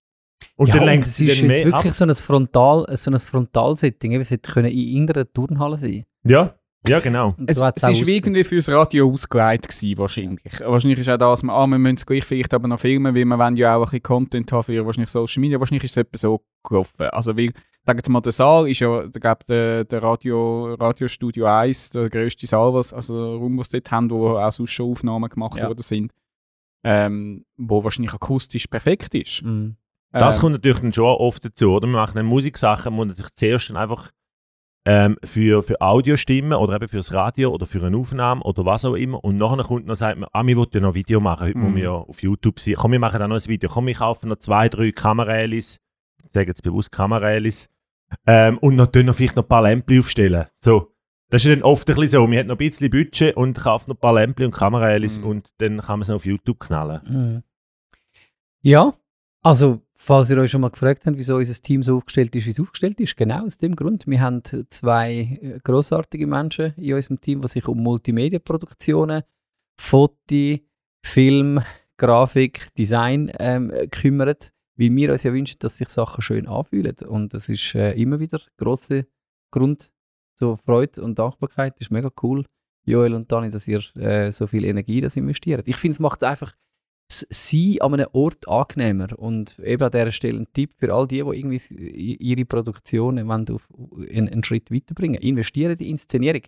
[0.56, 1.94] Und ja, dann und lenkt es ist jetzt wirklich ab.
[1.94, 4.14] so ein, Frontal, so ein Frontalsetting.
[4.14, 6.54] Es hätte können in irgendeiner Turnhalle sein Ja,
[6.88, 7.34] ja, genau.
[7.46, 10.60] Es, so es auch ist irgendwie fürs Radio ausgelegt gewesen, wahrscheinlich.
[10.60, 13.24] Wahrscheinlich ist auch das, man, ah, wir müssen es gleich vielleicht aber noch filmen, weil
[13.24, 15.58] wir wollen ja auch ein bisschen Content haben für wahrscheinlich Social Media.
[15.58, 17.06] Wahrscheinlich ist es etwa so gelaufen.
[17.06, 17.52] Also weil,
[17.86, 22.10] sagen wir mal, der Saal ist ja, da gibt der, der Radio, Radiostudio 1, der
[22.10, 25.28] grösste Saal, was, also der Raum, was sie dort haben, wo auch sonst schon Aufnahmen
[25.30, 25.68] gemacht Ja.
[25.68, 26.12] worden sind,
[26.84, 29.42] ähm, wo wahrscheinlich akustisch perfekt ist.
[29.42, 29.76] Mhm.
[30.12, 31.86] Das Ähm, kommt natürlich dann schon oft dazu, oder?
[31.86, 34.10] Wir machen dann Musiksachen, wo natürlich zuerst dann einfach
[34.88, 38.94] ähm, für, für Audiostimmen oder eben fürs Radio oder für eine Aufnahme oder was auch
[38.94, 39.22] immer.
[39.24, 41.58] Und nachher kommt noch, sagt man, ah, wir wollen ja noch ein Video machen, heute
[41.58, 41.64] Mhm.
[41.64, 42.74] muss wir ja auf YouTube sein.
[42.76, 43.68] Komm, wir machen auch noch ein Video.
[43.68, 45.78] Komm, wir kaufen noch zwei, drei Kameraelis.
[46.24, 47.68] Ich sage jetzt bewusst Kameraelis.
[48.26, 50.46] Ähm, und tun noch vielleicht noch ein paar Lämpchen aufstellen.
[50.60, 50.92] So.
[51.28, 52.26] Das ist dann oft ein bisschen so.
[52.26, 55.26] Man hat noch ein bisschen Budget und kauft noch ein paar Lämpchen und Kameraelis Mhm.
[55.26, 57.00] und dann kann man es noch auf YouTube knallen.
[57.04, 57.42] Mhm.
[58.62, 58.94] Ja,
[59.42, 62.50] also falls ihr euch schon mal gefragt habt, wieso unser Team so aufgestellt ist, wie
[62.50, 64.06] es aufgestellt ist, genau aus dem Grund.
[64.06, 69.22] Wir haben zwei äh, grossartige Menschen in unserem Team, die sich um Multimedia-Produktionen,
[69.80, 70.58] Foto,
[71.04, 71.60] Film,
[71.96, 74.34] Grafik, Design ähm, äh, kümmern,
[74.76, 76.94] weil wir uns ja wünschen, dass sich Sachen schön anfühlen.
[77.08, 79.02] Und das ist äh, immer wieder ein grosser
[79.52, 79.90] Grund
[80.38, 81.74] zur Freude und Dankbarkeit.
[81.74, 82.44] Das ist mega cool,
[82.84, 85.66] Joel und Dani, dass ihr äh, so viel Energie das investiert.
[85.66, 86.52] Ich finde, es macht einfach
[87.10, 89.18] s- Sein an einem Ort angenehmer.
[89.18, 93.48] Und eben an dieser Stelle ein Tipp für all die, die irgendwie ihre Produktionen wollen
[93.50, 93.68] auf
[94.10, 95.20] einen, einen Schritt weiterbringen.
[95.22, 96.42] Investieren in die Inszenierung.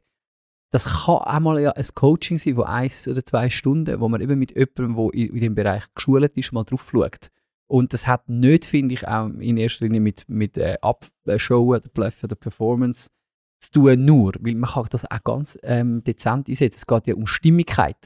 [0.71, 4.21] Das kann auch mal ja ein Coaching sein von eins oder zwei Stunden, wo man
[4.21, 7.29] eben mit jemandem, der in, in dem Bereich geschult ist, mal drauf schaut.
[7.69, 11.89] Und das hat nicht, finde ich, auch in erster Linie mit, mit äh, Abshowen, der
[11.91, 13.11] Bluffen, der Performance
[13.61, 16.79] zu tun, nur, weil man kann das auch ganz ähm, dezent einsetzen.
[16.79, 17.97] Es geht ja um Stimmigkeit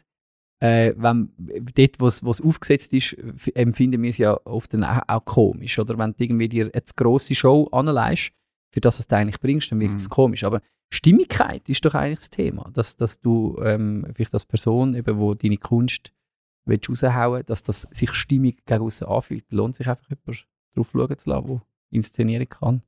[0.62, 1.32] äh, wenn,
[1.74, 3.16] dort, wo es aufgesetzt ist,
[3.54, 5.76] empfinden wir es ja oft dann auch, auch komisch.
[5.80, 8.30] Oder wenn du irgendwie dir eine grosse Show anleihst,
[8.72, 10.12] für das, was du eigentlich bringst, dann wirkt es Mhm.
[10.12, 10.44] komisch.
[10.44, 12.70] Aber Stimmigkeit ist doch eigentlich das Thema.
[12.72, 16.12] Dass, dass du ähm, vielleicht als Person, eben, wo deine Kunst
[16.64, 19.50] willst raushauen dass das sich stimmig gegen aussen anfühlt.
[19.52, 22.82] Lohnt sich einfach jemand drauf schauen zu lassen, der Inszenierung kann.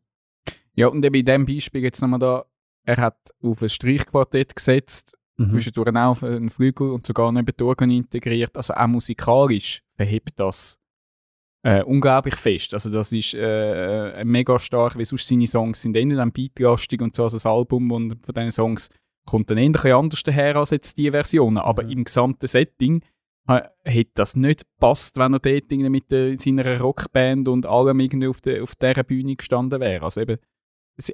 [0.74, 2.44] Ja, und eben in diesem Beispiel jetzt nochmal da,
[2.84, 5.50] er hat auf ein Streichquartett gesetzt, Mhm.
[5.50, 8.56] zwischendurch auch auf einen Flügel und sogar neben die Orgel integriert.
[8.56, 10.78] Also auch musikalisch verhebt das
[11.64, 12.72] äh, unglaublich fest.
[12.74, 17.00] Also das ist äh, äh, mega stark, weil sonst seine Songs sind eher dann beatlastig
[17.02, 18.90] und so als ein Album und von diesen Songs
[19.26, 21.58] kommt dann eher anders daher als jetzt die Versionen.
[21.58, 21.90] Aber Mhm.
[21.90, 23.02] im gesamten Setting
[23.46, 28.40] hätte das nicht gepasst, wenn er dort mit der, seiner Rockband und allem irgendwie auf,
[28.40, 30.04] der, auf dieser Bühne gestanden wäre.
[30.04, 30.38] Also eben,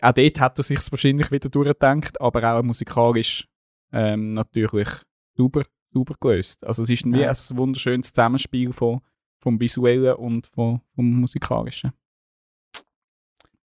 [0.02, 3.48] auch dort hat er sich wahrscheinlich wieder durchgedacht, aber auch musikalisch
[3.92, 4.88] ähm, natürlich
[5.36, 6.64] super, super gelöst.
[6.64, 7.30] Also es ist wie Ja.
[7.30, 9.00] ein wunderschönes Zusammenspiel von,
[9.42, 11.92] vom Visuellen und von, vom Musikalischen.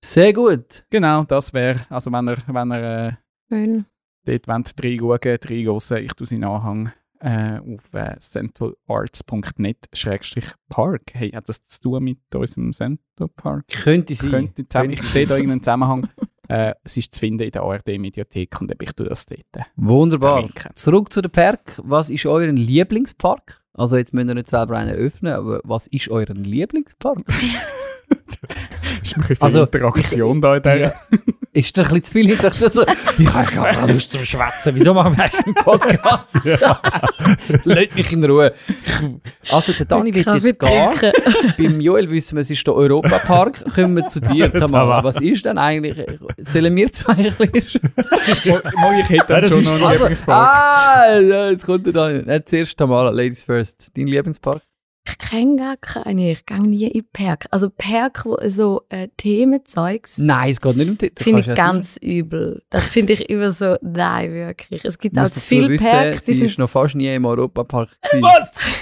[0.03, 0.85] Sehr gut.
[0.89, 3.13] Genau, das wäre, also wenn er, wenn er äh,
[3.49, 3.85] Schön.
[4.25, 11.01] dort wollt reinschauen, reinhören, ich tue seinen Anhang äh, auf äh, centralarts.net-park.
[11.13, 13.67] Hey, hat das zu tun mit unserem Central Park?
[13.67, 14.29] Könnte sein.
[14.29, 16.07] Könnte zusammen, ich sehe da irgendeinen Zusammenhang.
[16.49, 19.41] äh, es ist zu finden in der ARD-Mediathek und ich tue das dort.
[19.75, 20.35] Wunderbar.
[20.37, 20.71] verlinken.
[20.75, 21.81] Zurück zu den Park.
[21.83, 23.61] Was ist euer Lieblingspark?
[23.73, 27.19] Also jetzt müsst ihr nicht selber einen öffnen, aber was ist euer Lieblingspark?
[27.27, 30.77] ist ein bisschen viel Also, Interaktion da in der.
[30.77, 30.91] Ja.
[31.55, 32.83] Ist da ein bisschen zu viel hinter so, so,
[33.17, 34.75] Ich habe keine Lust zum Schwätzen.
[34.75, 36.41] Wieso machen wir eigentlich einen Podcast?
[37.63, 38.53] Lasst mich in Ruhe.
[39.49, 41.11] Also der Dani wird jetzt gehen.
[41.57, 43.73] Beim Joel wissen wir, es ist der Europapark.
[43.73, 45.01] Kommen wir zu dir, Tamara.
[45.03, 46.05] Was ist denn eigentlich?
[46.39, 47.81] Sollen wir zwei ein bisschen...
[47.95, 50.47] Mo, ich hätte Ja, dann das schon ist noch einen Also, Lieblingspark.
[50.57, 52.21] ah, ja, jetzt kommt der Dani.
[52.23, 53.91] Nicht zuerst Tamara, Ladies first.
[53.95, 54.61] Dein Lieblingspark?
[55.07, 56.31] Ich kenne gar keine.
[56.31, 57.45] Ich gehe nie in Park.
[57.51, 61.23] Also Park, wo so äh, Themenzeugs, Nein, es geht nicht um Titel.
[61.23, 62.63] finde ich ganz übel.
[62.69, 64.83] Das finde ich immer so, nein, wirklich.
[64.83, 67.89] Es gibt auch zu viele Parks, die sie sind ist noch fast nie im Europapark
[68.01, 68.23] gewesen.
[68.23, 68.73] Was?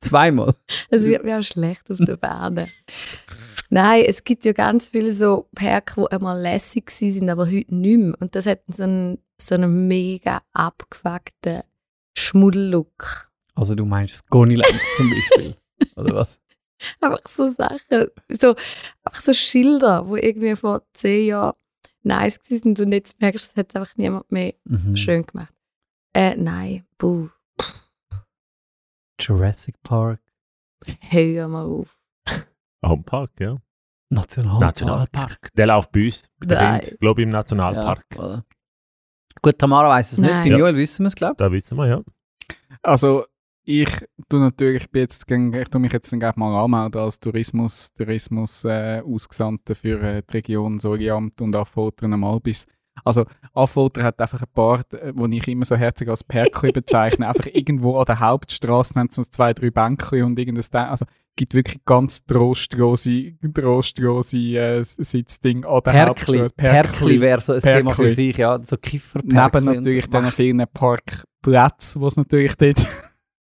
[0.00, 0.54] Zweimal.
[0.90, 2.66] Es wird mir auch schlecht auf der Bahn.
[3.70, 7.98] Nein, es gibt ja ganz viele so Parks, die einmal lässig sind, aber heute nicht
[7.98, 8.14] mehr.
[8.20, 11.62] Und das hat so einen, so einen mega abgefuckten
[12.14, 13.30] Schmuddellook.
[13.54, 15.56] Also du meinst das Goniland zum Beispiel,
[15.96, 16.40] oder was?
[17.00, 18.56] Einfach so Sachen, so,
[19.04, 21.54] einfach so Schilder, die irgendwie vor zehn Jahren
[22.02, 24.96] nice waren und jetzt merkst du, es hat einfach niemand mehr Mhm.
[24.96, 25.54] schön gemacht.
[26.12, 27.28] Äh, nein, buh,
[29.20, 30.20] Jurassic Park,
[31.10, 31.96] hör mal auf.
[32.84, 33.56] Home Park, ja.
[34.10, 34.60] Nationalpark.
[34.60, 35.48] Nationalpark.
[35.54, 36.80] Der läuft bei uns, bei den Nein.
[36.80, 38.04] Kindern, glaube ich, im Nationalpark.
[38.16, 38.44] Ja.
[39.40, 40.28] Gut, Tamara weiss es nicht.
[40.30, 40.58] Bei Ja.
[40.58, 42.02] Joel wissen wir es, glaube Da wissen wir, ja.
[42.82, 43.24] Also,
[43.64, 43.88] ich
[44.28, 49.00] tu natürlich, jetzt, ich tu mich jetzt dann gleich mal anmelden als Tourismus, Tourismus äh,
[49.04, 52.66] Ausgesandter für äh, die Region Sorgiamt und Affoltern am Albis.
[53.04, 57.28] Also, Affolter hat einfach ein paar, äh, wo ich immer so herzig als Perkli bezeichne,
[57.28, 61.54] einfach irgendwo an der Hauptstraße haben so zwei, drei Bänke und irgendein, Sta- also, gibt
[61.54, 66.38] wirklich ganz trostlose, trostlose äh, Sitzding an der Perkli.
[66.40, 66.54] Hauptstraße.
[66.56, 68.14] Perkli wäre so ein Thema für Perkli.
[68.14, 68.62] sich, ja.
[68.62, 69.62] So Kifferperkli.
[69.62, 70.10] Neben natürlich so.
[70.10, 72.86] den vielen Parkplätzen, die es natürlich dort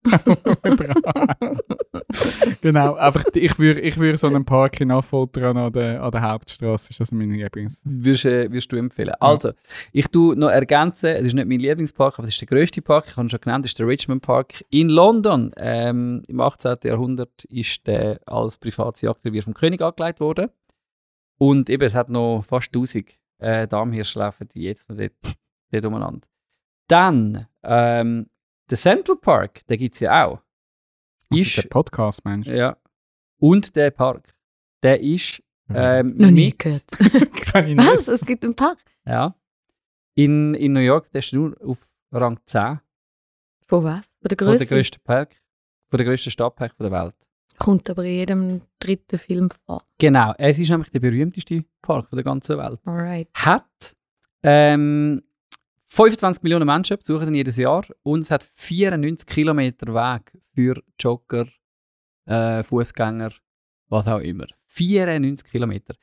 [2.62, 6.22] genau, einfach ich würde ich würd so einen Park in Affoltern an der, an der
[6.22, 7.82] Hauptstraße, ist das meine Lieblings.
[7.84, 9.12] Würdest, äh, würdest du empfehlen.
[9.20, 9.52] Also,
[9.92, 13.08] ich tu noch ergänzen, es ist nicht mein Lieblingspark, aber es ist der grösste Park,
[13.08, 15.52] ich habe schon genannt, ist der Richmond Park in London.
[15.58, 16.78] Ähm, Im 18.
[16.84, 20.48] Jahrhundert ist der als privates Jagdrevier vom König angelegt worden.
[21.36, 23.04] Und eben, es hat noch fast 1000
[23.38, 25.12] äh, Damhirsche laufen die jetzt noch dort,
[25.70, 26.26] dort umeinander.
[26.88, 28.29] Dann, ähm,
[28.70, 30.40] der Central Park, den gibt es ja auch.
[31.30, 32.48] Also Ist, der Podcast, Mensch.
[32.48, 32.76] ja.
[33.38, 34.34] Und der Park,
[34.82, 36.84] der ist ähm, Noch nie gehört.
[36.92, 38.08] Was?
[38.08, 38.78] Es gibt einen Park?
[39.06, 39.34] Ja.
[40.16, 42.80] In, in New York, der ist nur auf Rang 10
[43.66, 44.12] Von was?
[44.20, 45.36] Von der von der grössten Park,
[45.88, 47.14] von der grössten Stadtpark der Welt.
[47.58, 49.82] Kommt aber in jedem dritten Film vor.
[49.98, 52.80] Genau, es ist nämlich der berühmteste Park der ganzen Welt.
[52.86, 53.28] Alright.
[53.34, 53.96] Hat
[54.42, 55.22] ähm,
[55.92, 61.46] 25 Millionen Menschen besuchen ihn jedes Jahr und es hat 94 Kilometer Weg für Jogger,
[62.26, 63.32] äh, Fußgänger,
[63.88, 64.46] was auch immer.
[64.66, 65.94] 94 Kilometer.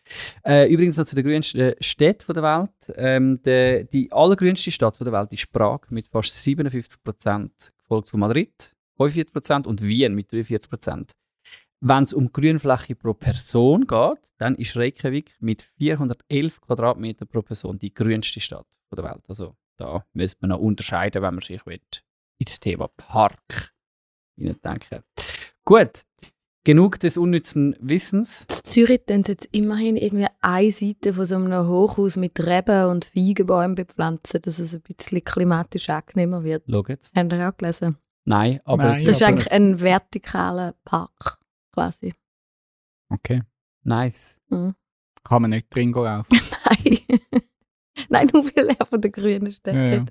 [0.45, 2.95] Äh, übrigens noch zu den grünsten Städten der Welt.
[2.97, 8.19] Ähm, der, die allergrünste Stadt der Welt ist Prag mit fast 57 Prozent, gefolgt von
[8.19, 11.12] Madrid 45 Prozent und Wien mit 43 Prozent.
[11.80, 17.80] Wenn es um Grünfläche pro Person geht, dann ist Reykjavik mit 411 Quadratmeter pro Person
[17.80, 19.23] die grünste Stadt der Welt.
[19.30, 21.80] Also da müsste man noch unterscheiden, wenn man sich will,
[22.40, 23.74] ins Thema Park
[24.38, 25.04] denken.
[25.66, 26.04] Gut,
[26.63, 28.46] genug des unnützen Wissens.
[28.50, 33.06] In Zürich sie jetzt immerhin irgendwie eine Seite von so einem Hochhaus mit Reben und
[33.06, 36.63] Feigenbäumen bepflanzen, dass es ein bisschen klimatisch angenehmer wird.
[36.70, 37.16] Schau jetzt.
[37.16, 37.98] Haben Sie auch gelesen?
[38.26, 39.06] Nein, aber Nein.
[39.06, 41.40] Das ist eigentlich ein vertikaler Park,
[41.74, 42.13] quasi.
[43.10, 43.42] Okay.
[43.84, 44.38] Nice.
[44.50, 44.76] Mhm.
[45.24, 46.28] Kann man nicht drin laufen.
[46.66, 47.00] Nein.
[48.10, 49.74] Nein, nur weil er von den Grünen steht.
[49.74, 50.06] Ja, ja.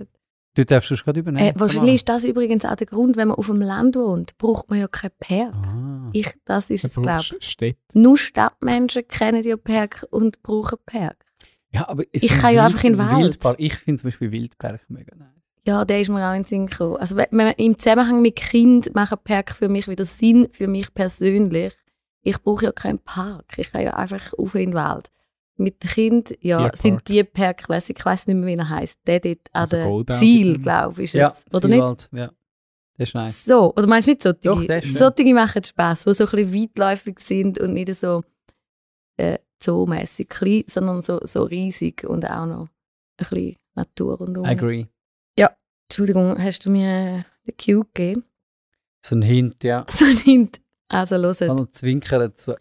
[0.57, 1.49] Du darfst es gerade übernehmen.
[1.49, 4.71] Äh, wahrscheinlich ist das übrigens auch der Grund, wenn man auf dem Land wohnt, braucht
[4.71, 5.55] man ja kein Park.
[5.55, 6.09] Ah.
[6.15, 7.79] Ich, das ist es, glaube brauchst Städte.
[7.93, 11.27] Nur Stadtmenschen kennen ja Park und brauchen Park.
[11.73, 13.23] Ja, aber es Ich kann ja einfach in den Wald.
[13.23, 13.57] Wildpark.
[13.59, 15.29] Ich finde zum Beispiel Wildpark mega nice.
[15.67, 16.97] Ja, der ist mir auch in den Sinn gekommen.
[16.97, 20.95] Also wenn, wenn, im Zusammenhang mit Kind machen Park für mich wieder Sinn, für mich
[20.95, 21.75] persönlich.
[22.23, 23.45] Ich brauche ja keinen Park.
[23.59, 25.11] Ich kann ja einfach auf in den Wald.
[25.59, 26.77] Mit Kind, ja, Tierpark.
[26.77, 27.97] sind die Park lässig.
[27.99, 29.01] Ich weiß nicht mehr, wie er heißt.
[29.07, 31.45] Der dort an Also der Goldau Ziel, glaube ich, ist Ja, es.
[31.55, 31.79] Oder nicht?
[31.79, 32.27] Seewald, Ja,
[32.99, 33.45] das ist nice.
[33.47, 34.41] So, oder meinst du nicht solche?
[34.43, 38.23] Doch, der ist solche machen Spass, die so ein bisschen weitläufig sind und nicht so
[39.17, 42.69] äh, zoomässig klein, sondern so, so riesig und auch noch
[43.19, 44.87] ein bisschen Natur und I agree.
[45.89, 48.25] Entschuldigung, hast du mir äh, den Cue gegeben?
[49.01, 49.87] So ein Hint, ja.
[49.91, 50.61] So ein Hint.
[50.91, 51.17] Also
[51.47, 51.69] Kann hört.
[51.69, 52.33] er zwinkern.
[52.35, 52.57] So.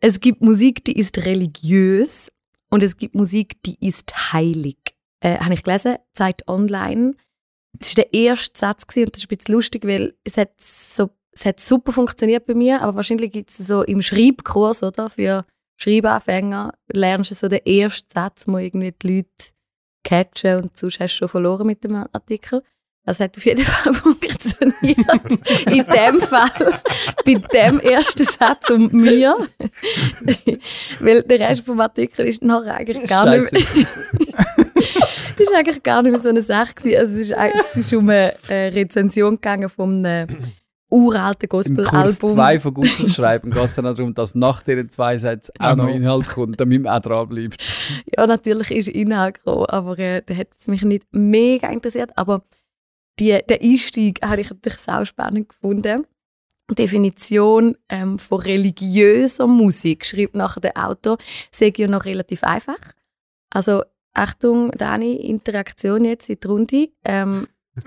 [0.00, 2.30] Es gibt Musik, die ist religiös
[2.70, 4.76] und es gibt Musik, die ist heilig.
[5.20, 7.14] Äh, Habe ich gelesen, Zeit Online.
[7.78, 10.50] Das war der erste Satz gewesen, und das ist ein bisschen lustig, weil es hat,
[10.60, 15.10] so, es hat super funktioniert bei mir, aber wahrscheinlich gibt es so im Schreibkurs, oder,
[15.10, 15.44] für
[15.78, 19.52] Schreibanfänger, lernst du so den ersten Satz, wo irgendwie die Leute
[20.04, 22.62] catchen und sonst hast du schon verloren mit dem Artikel.
[23.06, 24.74] Das hat auf jeden Fall funktioniert.
[25.70, 26.80] In dem Fall,
[27.24, 29.36] bei dem ersten Satz und mir.
[31.00, 33.62] Weil der Rest vom Artikel ist nachher eigentlich gar nicht mehr,
[35.38, 36.98] ist eigentlich gar nicht mehr so eine Sache gewesen.
[36.98, 40.28] Also es ist, es ist um eine äh, Rezension gegangen von einem
[40.90, 42.30] uralten Im Kurs Gospel-Album.
[42.30, 45.86] 2 von Gutes Schreiben geht es dann darum, dass nach diesen zwei Sätzen auch noch
[45.86, 45.94] noch.
[45.94, 47.62] Inhalt kommt, damit man auch dran bleibt.
[48.16, 52.10] Ja, natürlich ist Inhalt gekommen, aber äh, der hat es mich nicht mega interessiert.
[52.16, 52.42] Aber
[53.18, 56.06] die, den Einstieg habe ich natürlich sau spannend gefunden.
[56.74, 61.18] Definition ähm, von religiöser Musik, schreibt nachher der Autor,
[61.50, 62.78] sei ja noch relativ einfach.
[63.50, 66.88] Also, Achtung, Dani, Interaktion jetzt in die Runde.
[67.04, 67.46] Ähm,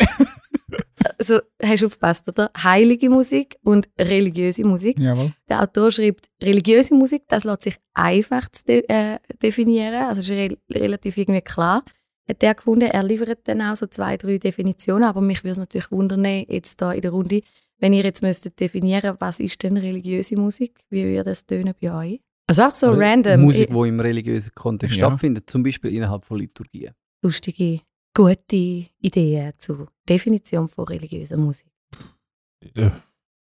[1.18, 2.52] also, hast du aufgepasst, oder?
[2.64, 4.98] Heilige Musik und religiöse Musik.
[4.98, 5.34] Jawohl.
[5.50, 10.56] Der Autor schreibt, religiöse Musik, das lässt sich einfach de äh, definieren, also ist re
[10.72, 11.84] relativ irgendwie klar.
[12.30, 15.58] Hat er gefunden, er liefert dann auch so zwei, drei Definitionen, aber mich würde es
[15.58, 17.42] natürlich wundern, jetzt da in der Runde,
[17.80, 21.92] wenn ihr jetzt müsstet definieren, was ist denn religiöse Musik, wie würde das tönen bei
[21.92, 22.20] euch?
[22.48, 25.08] Also auch so random, Musik, die im religiösen Kontext Ja.
[25.08, 26.94] stattfindet, zum Beispiel innerhalb von Liturgien.
[27.24, 27.82] lustige,
[28.16, 31.68] gute Ideen zur Definition von religiöser Musik.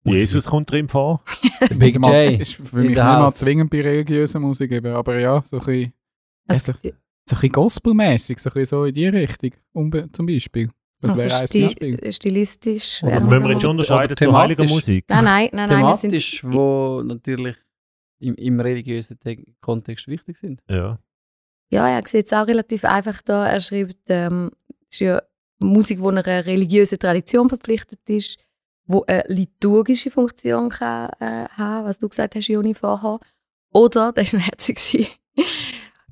[0.04, 1.22] Jesus kommt drin vor.
[1.60, 2.40] Der Big J.
[2.40, 5.92] Ist für mich nicht mal zwingend bei religiöser Musik, eben, aber ja, so ein bisschen,
[6.46, 6.72] Also,
[7.26, 9.52] so ein bisschen gospelmäßig, so, ein bisschen so in die Richtung,
[10.12, 10.70] zum Beispiel.
[11.00, 12.12] Das also wäre ein sti Beispiel.
[12.12, 13.02] stilistisch.
[13.02, 14.40] Oder Also wir müssen wir jetzt unterscheiden zu thematisch.
[14.58, 15.04] heiliger Musik.
[15.08, 17.56] Nein, nein, nein, nein, wir sind Thematisch, wo natürlich
[18.20, 20.62] im, im religiösen Te Kontext wichtig sind.
[20.68, 20.98] Ja.
[21.70, 23.46] Ja, er sieht es auch relativ einfach da.
[23.48, 24.50] Er schreibt, ähm,
[24.88, 25.22] es ist ja
[25.58, 28.38] Musik, die einer religiösen Tradition verpflichtet ist.
[28.86, 33.18] wo eine liturgische Funktion kann, äh, haben, was du gesagt hast, Joni, vorher.
[33.72, 35.06] Oder, das war noch herzig, gewesen,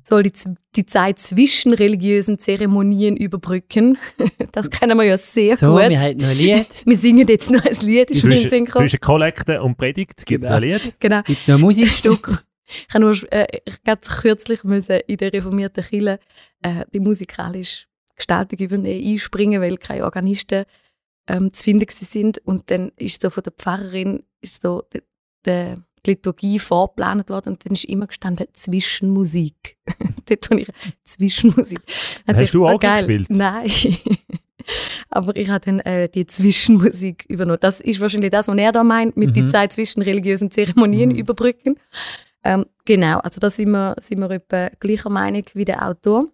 [0.03, 0.31] soll die,
[0.75, 3.97] die Zeit zwischen religiösen Zeremonien überbrücken.
[4.51, 5.89] Das kennen wir ja sehr So, gut.
[5.89, 6.81] wir haben noch ein Lied.
[6.85, 8.79] Wir singen jetzt noch ein Lied, ist schon Zwischen, Synchro.
[8.79, 10.57] zwischen Kollekte und Predigt gibt es Genau.
[10.57, 10.95] ein Lied.
[10.99, 11.21] Genau.
[11.23, 12.43] Gibt noch ein Musikstück.
[12.87, 16.19] Ich habe nur äh, ich ganz kürzlich müssen in der reformierten Kirche
[16.61, 17.85] äh, die musikalische
[18.15, 20.63] Gestaltung übernehmen, einspringen, weil keine Organisten
[21.27, 22.39] ähm, zu finden sind.
[22.45, 25.01] Und dann ist so von der Pfarrerin ist so die,
[25.45, 25.75] die,
[26.05, 29.77] die Liturgie vorgeplant worden und dann ist immer gestanden Zwischenmusik.
[30.29, 30.67] Dort habe ich
[31.03, 31.79] Zwischenmusik.
[32.27, 33.05] Hast du auch geil.
[33.05, 33.29] gespielt?
[33.29, 33.69] Nein.
[35.09, 37.59] Aber ich habe dann äh, die Zwischenmusik übernommen.
[37.61, 39.47] Das ist wahrscheinlich das, was er da meint, mit der Mhm.
[39.49, 41.15] Zeit zwischen religiösen Zeremonien Mhm.
[41.17, 41.75] überbrücken.
[42.43, 46.27] Ähm, genau, also da sind wir, sind wir etwa gleicher Meinung wie der Autor.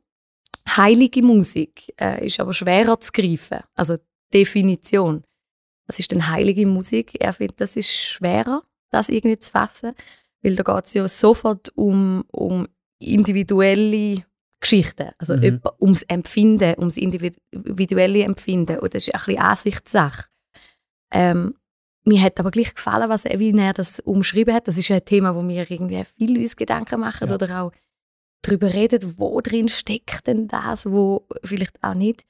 [0.78, 3.60] Heilige Musik äh, ist aber schwerer zu greifen.
[3.76, 3.98] Also
[4.34, 5.24] Definition.
[5.88, 7.14] Was ist denn heilige Musik?
[7.20, 8.62] Er findet, das ist schwerer,
[8.92, 9.94] das irgendwie zu fassen,
[10.42, 12.68] weil da geht es ja sofort um, um
[13.00, 14.24] individuelle
[14.62, 15.10] Geschichten.
[15.18, 15.62] Also Mhm.
[15.80, 18.80] ums Empfinden, ums individuelle Empfinden.
[18.80, 20.26] Und das ist ein bisschen Ansichtssache.
[21.14, 21.56] Ähm,
[22.06, 24.68] mir hat aber gleich gefallen, was er, wie er das umschrieben hat.
[24.68, 27.36] Das ist ein Thema, wo wir irgendwie viel uns Gedanken machen Ja.
[27.36, 27.72] oder auch
[28.42, 32.24] darüber reden, wo drin steckt denn das, wo vielleicht auch nicht.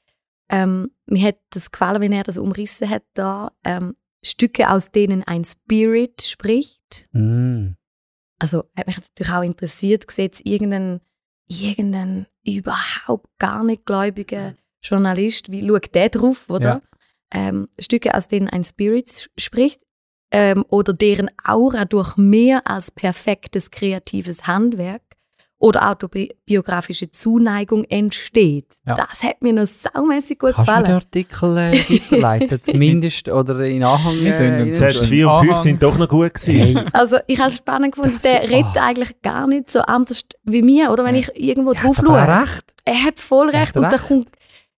[0.52, 3.52] Ähm, mir hat das gefallen, wenn er das umrissen hat da.
[3.64, 7.08] Ähm, Stücke, aus denen ein Spirit spricht.
[7.12, 7.70] Mm.
[8.40, 11.02] Also hat mich natürlich auch interessiert, sieht es irgendein,
[11.48, 16.82] irgendein überhaupt gar nicht gläubiger Journalist, wie schaut der drauf, oder?
[16.82, 16.82] Ja.
[17.32, 19.82] Ähm, Stücke, aus denen ein Spirit spricht
[20.32, 25.09] ähm, oder deren Aura durch mehr als perfektes kreatives Handwerk
[25.62, 28.66] oder autobiografische Zuneigung entsteht.
[28.86, 28.94] Ja.
[28.96, 30.96] Das hat mir noch saumässig gut Kannst du mir den gefallen.
[30.96, 32.62] Artikel äh, weiterleiten?
[32.62, 34.18] Zumindest oder in Anhang.
[34.26, 34.76] Äh, den Gut.
[34.94, 35.56] 4 und 5 Anhang.
[35.62, 36.78] sind doch noch gut gewesen.
[36.78, 38.86] Hey, Also ich habe es spannend gefunden, Das- der redet ah.
[38.86, 41.22] eigentlich gar nicht so anders wie mir, oder wenn Ja.
[41.22, 42.18] ich irgendwo ja, drauf hat schaue.
[42.18, 42.74] er recht.
[42.86, 43.68] Er hat voll Er recht.
[43.70, 44.08] hat Und da recht.
[44.08, 44.30] kommt,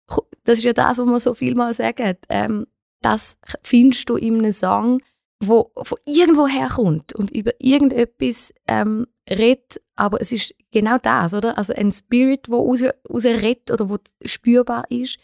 [0.06, 2.14] ko- das ist ja das, was man so viel mal sagen.
[2.30, 2.66] Ähm,
[3.02, 5.00] das findest du in einem Song,
[5.42, 11.56] wo von irgendwo herkommt und über irgendetwas ähm, redet, aber es ist genau das, oder?
[11.56, 15.18] Also ein Spirit, wo raus, raus redet oder wo spürbar ist.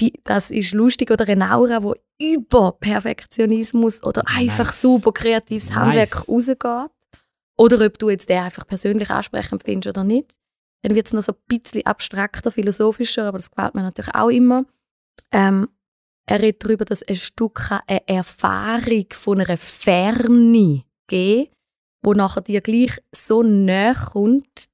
[0.00, 4.80] Die, das ist lustig oder eine Aura, wo über Perfektionismus oder einfach Nice.
[4.80, 5.76] super kreatives Nice.
[5.76, 6.90] Handwerk rausgeht.
[7.58, 10.38] Oder ob du jetzt den einfach persönlich ansprechend findest oder nicht.
[10.82, 14.30] Dann wird es noch so ein bisschen abstrakter, philosophischer, aber das gefällt mir natürlich auch
[14.30, 14.64] immer.
[15.30, 15.68] Ähm,
[16.26, 21.48] er redet darüber, dass ein Stück kann eine Erfahrung von einer Ferne geben
[22.02, 24.66] wo nachher dir gleich so näher kommt,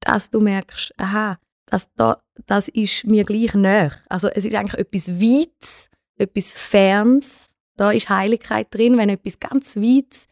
[0.00, 3.92] dass du merkst, aha, das, da, das ist mir gleich näher.
[4.08, 7.54] Also es ist eigentlich etwas Weites, etwas Ferns.
[7.76, 10.28] Da ist Heiligkeit drin, wenn etwas ganz Weites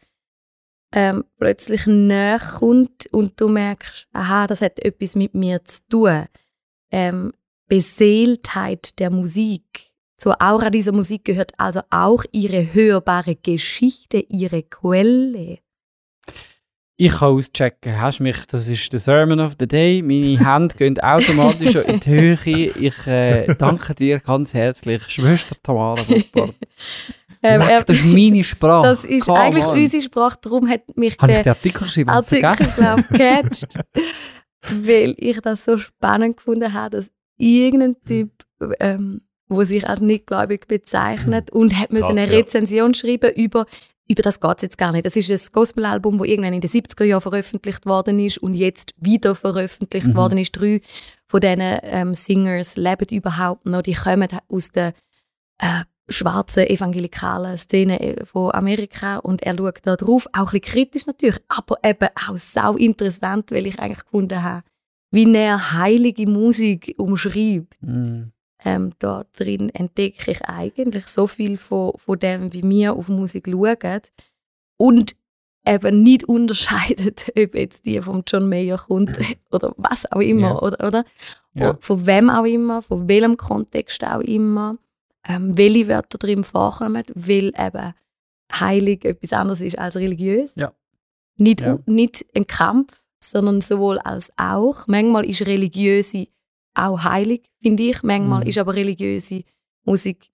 [0.93, 6.25] ähm, plötzlich näher kommt und du merkst, aha, das hat etwas mit mir zu tun.
[6.91, 7.33] Ähm,
[7.67, 9.91] Beseeltheit der Musik.
[10.17, 15.59] Zur Aura dieser Musik gehört also auch ihre hörbare Geschichte, ihre Quelle.
[16.97, 17.99] Ich kann auschecken.
[17.99, 20.01] Hast mich, das ist der Sermon of the Day.
[20.01, 22.71] Meine Hände gehen automatisch in die Höhe.
[22.79, 26.55] Ich äh, danke dir ganz herzlich, Schwester Tamara Woppard.
[27.43, 28.87] Ähm, Leck, das ist meine Sprache.
[28.87, 29.77] Das ist Come eigentlich on.
[29.77, 33.05] unsere Sprache, darum hat mich Habe ich den der Artikel geschrieben Artikel vergessen?
[33.07, 33.77] gecatcht,
[34.71, 38.31] weil ich das so spannend gefunden habe, dass irgendein Typ,
[38.79, 42.37] ähm, wo sich als nichtgläubig bezeichnet und hat müssen eine ja.
[42.37, 43.65] Rezension schreiben über
[44.07, 45.05] über das geht es jetzt gar nicht.
[45.05, 48.93] Das ist ein Gospelalbum, das irgendwann in den 70er Jahren veröffentlicht worden ist und jetzt
[48.97, 50.15] wieder veröffentlicht Mhm.
[50.15, 50.51] worden ist.
[50.51, 50.81] Drei
[51.25, 53.81] von diesen ähm, Singers leben überhaupt noch.
[53.81, 54.93] Die kommen aus der
[55.57, 60.61] äh, schwarzen evangelikalen Szene äh, von Amerika und er schaut da drauf, auch ein bisschen
[60.61, 64.63] kritisch natürlich, aber eben auch sau interessant, weil ich eigentlich gefunden habe,
[65.11, 67.77] wie er heilige Musik umschreibt.
[67.81, 68.34] Mm.
[68.67, 73.47] Ähm, da drin entdecke ich eigentlich so viel von, von dem, wie wir auf Musik
[73.47, 74.01] schauen
[74.77, 75.15] und
[75.67, 79.17] eben nicht unterscheidet, ob jetzt die von John Mayer kommt
[79.51, 80.61] oder was auch immer, Ja.
[80.61, 81.03] oder, oder?
[81.57, 84.77] O- Von wem auch immer, von welchem Kontext auch immer,
[85.27, 87.93] ähm, welche Wörter drin vorkommen, weil eben
[88.53, 90.55] heilig etwas anderes ist als religiös.
[90.55, 90.73] Ja.
[91.37, 91.77] Nicht, Ja.
[91.85, 94.85] nicht ein Kampf, sondern sowohl als auch.
[94.87, 96.27] Manchmal ist religiöse
[96.75, 98.03] auch heilig, finde ich.
[98.03, 98.47] Manchmal Mhm.
[98.49, 99.43] ist aber religiöse
[99.83, 100.29] Musik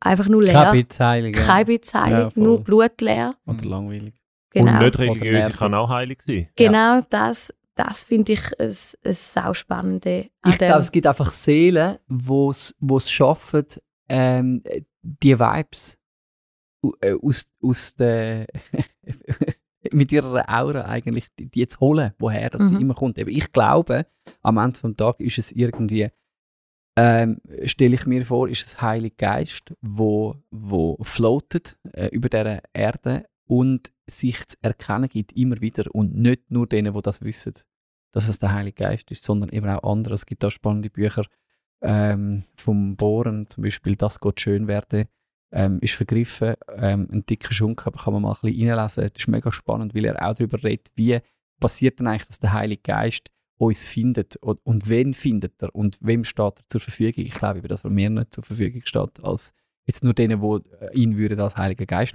[0.00, 0.52] einfach nur leer.
[0.52, 1.36] Kein bisschen heilig.
[1.36, 1.42] ja.
[1.46, 3.34] Kein bisschen heilig, Ja, nur blutleer.
[3.46, 4.14] Oder langweilig.
[4.52, 5.56] Genau, Und nicht religiöse nervig.
[5.58, 6.48] kann auch heilig sein.
[6.56, 11.98] genau das, das finde ich ein, ein sauspannende an Ich glaube, es gibt einfach Seelen,
[12.08, 13.66] die es schaffen,
[14.08, 14.62] ähm,
[15.02, 15.98] die Vibes
[17.00, 18.46] äh, aus, aus der
[19.92, 22.80] mit ihrer Aura eigentlich die, die zu holen, woher das sie Mhm.
[22.80, 23.18] immer kommt.
[23.18, 24.06] Eben, ich glaube,
[24.42, 26.08] am Ende des Tages ist es irgendwie,
[26.96, 32.62] ähm, stelle ich mir vor, ist es Heilige Geist, wo, wo floatet äh, über der
[32.72, 37.54] Erde und sich zu erkennen gibt immer wieder und nicht nur denen, die das wissen,
[38.12, 40.14] dass es der Heilige Geist ist, sondern eben auch andere.
[40.14, 41.24] Es gibt auch spannende Bücher
[41.82, 45.06] ähm, vom Bohren, zum Beispiel «Das geht schön werden»,
[45.52, 49.02] ähm, ist vergriffen, ähm, ein dicker Schunk, aber kann man mal ein bisschen reinlesen.
[49.04, 51.18] Das ist mega spannend, weil er auch darüber redet, wie
[51.60, 53.28] passiert denn eigentlich, dass der Heilige Geist
[53.58, 57.24] uns findet und, und wen findet er und wem steht er zur Verfügung.
[57.24, 59.52] Ich glaube, eben, dass er mir nicht zur Verfügung steht, als
[59.90, 62.14] jetzt nur denen, die ihn würden als Heiliger Geist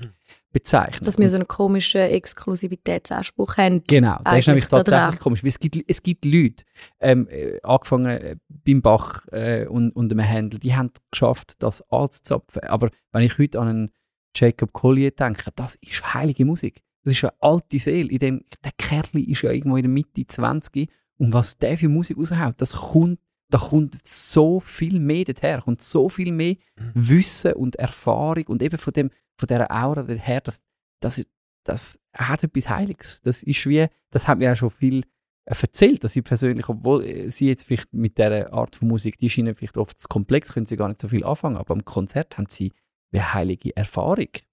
[0.51, 1.05] bezeichnen.
[1.05, 3.83] Dass wir so einen komischen Exklusivitätsanspruch haben.
[3.87, 6.63] Genau, das ist nämlich tatsächlich komisch, weil es gibt, es gibt Leute,
[6.99, 11.61] ähm, äh, angefangen äh, beim Bach äh, und, und dem Händel, die haben es geschafft,
[11.61, 12.63] das anzuzapfen.
[12.63, 13.91] Aber wenn ich heute an einen
[14.35, 16.81] Jacob Collier denke, das ist heilige Musik.
[17.03, 18.09] Das ist eine alte Seele.
[18.09, 21.89] In dem, der Kerl ist ja irgendwo in der Mitte 20 und was der für
[21.89, 23.19] Musik raushaut, das kommt,
[23.55, 26.57] da kommt so viel mehr daher, kommt so viel mehr
[26.93, 30.61] Wissen und Erfahrung und eben von, dem, von dieser Aura daher, das,
[30.99, 31.25] das,
[31.63, 33.21] das hat etwas Heiliges.
[33.21, 35.05] Das ist wie, das hat mir auch schon viel
[35.45, 39.19] äh, erzählt, dass sie persönlich, obwohl äh, sie jetzt vielleicht mit dieser Art von Musik,
[39.19, 41.85] die scheinen vielleicht oft zu komplex, können sie gar nicht so viel anfangen, aber am
[41.85, 42.73] Konzert haben sie
[43.11, 44.33] wie eine heilige Erfahrung.
[44.33, 44.43] Das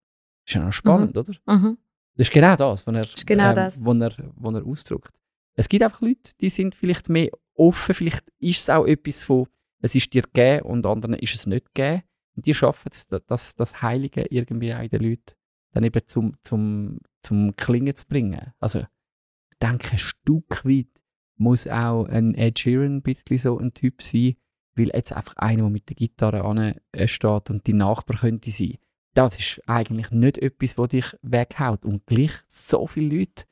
[0.47, 1.33] ist ja noch spannend, oder?
[1.49, 1.77] Mhm.
[2.15, 3.81] Das ist genau das, was er, ist genau ähm, das.
[3.81, 5.13] er, was er ausdrückt.
[5.55, 9.47] Es gibt einfach Leute, die sind vielleicht mehr offen, vielleicht ist es auch etwas von,
[9.81, 12.03] es ist dir gegeben und anderen ist es nicht gegeben.
[12.35, 15.35] Und die schaffen es, da- das, das Heilige irgendwie auch in den Leuten
[15.73, 18.53] dann eben zum, zum, zum Klingen zu bringen.
[18.61, 20.89] Also, ich denke, ein Stück weit
[21.37, 24.35] muss auch ein Ed Sheeran ein bisschen so ein Typ sein,
[24.75, 28.77] weil jetzt einfach einer, der mit der Gitarre steht und die Nachbar könnte sein.
[29.15, 31.85] Das ist eigentlich nicht etwas, was dich weghaut.
[31.85, 33.45] Und gleich so viele Leute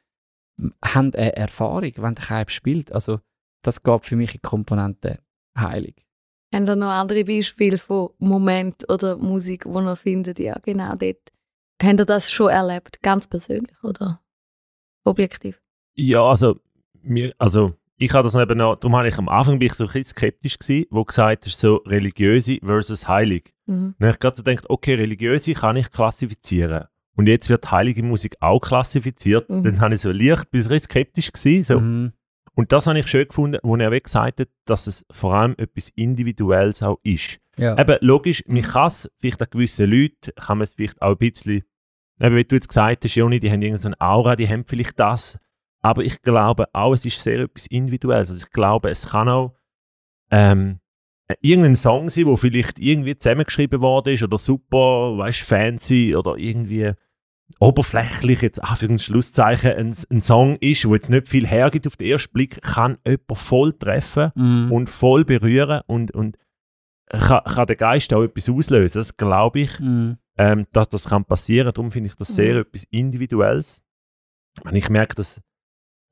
[0.84, 2.92] haben eine Erfahrung, wenn der Keib spielt.
[2.92, 3.20] Also,
[3.62, 5.20] das gab für mich in Komponente
[5.56, 6.06] heilig.
[6.52, 11.30] Haben da noch andere Beispiele von Momenten oder Musik, wo ihr findet, ja genau dort.
[11.82, 14.20] Habt ihr das schon erlebt, ganz persönlich oder
[15.04, 15.60] objektiv?
[15.94, 16.60] Ja, also,
[17.02, 19.84] mir, also ich habe das eben noch, darum habe ich am Anfang bin ich so
[19.84, 23.54] ein bisschen skeptisch gewesen, wo gesagt ist so religiöse versus heilig.
[23.66, 23.94] Mhm.
[23.98, 26.86] Dann habe ich gerade so gedacht, okay, religiöse kann ich klassifizieren.
[27.16, 29.50] Und jetzt wird heilige Musik auch klassifiziert.
[29.50, 29.62] Mhm.
[29.62, 31.64] Dann habe ich so leicht, bin ich ein bisschen skeptisch gewesen.
[31.64, 31.80] So.
[31.80, 32.12] Mhm.
[32.60, 35.88] Und das habe ich schön gefunden, wo er gesagt hat, dass es vor allem etwas
[35.94, 37.38] Individuelles auch ist.
[37.56, 37.78] Ja.
[37.78, 41.16] Eben, logisch, man kann es, vielleicht an gewissen Leuten, kann man es vielleicht auch ein
[41.16, 41.62] bisschen,
[42.20, 45.00] eben, wie du jetzt gesagt hast, Joni, die haben irgendeine so Aura, die haben vielleicht
[45.00, 45.38] das.
[45.80, 48.30] Aber ich glaube auch, es ist sehr etwas Individuelles.
[48.30, 49.54] Also ich glaube, es kann auch
[50.30, 50.80] ähm,
[51.28, 56.36] äh, irgendein Song sein, wo vielleicht irgendwie zusammengeschrieben worden ist oder super, weißt fancy oder
[56.36, 56.92] irgendwie
[57.58, 61.86] oberflächlich jetzt auch für ein Schlusszeichen ein, ein Song ist, wo jetzt nicht viel hergibt
[61.86, 64.72] auf den ersten Blick, kann jemand voll treffen Mhm.
[64.72, 66.36] und voll berühren und, und
[67.08, 68.98] kann, kann der Geist auch etwas auslösen.
[69.00, 70.18] Das glaube ich, Mhm.
[70.38, 71.72] ähm, dass das kann passieren.
[71.74, 72.60] Darum finde ich das sehr Mhm.
[72.60, 73.82] etwas Individuelles.
[74.62, 75.40] Und ich merke das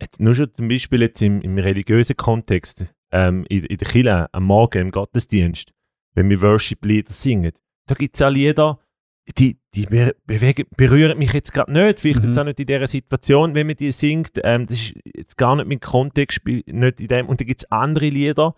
[0.00, 4.28] jetzt nur schon zum Beispiel jetzt im, im religiösen Kontext, ähm, in, in der Kirche
[4.32, 5.72] am Morgen im Gottesdienst,
[6.14, 7.52] wenn wir Worship-Lieder singen,
[7.86, 8.78] da gibt es ja Lieder,
[9.36, 12.26] die, die be bewegen, berühren mich jetzt gerade nicht, vielleicht Mhm.
[12.26, 15.56] jetzt auch nicht in dieser Situation, wenn man die singt, ähm, das ist jetzt gar
[15.56, 17.26] nicht mein Kontext, nicht in dem.
[17.28, 18.54] Und dann gibt es andere Lieder,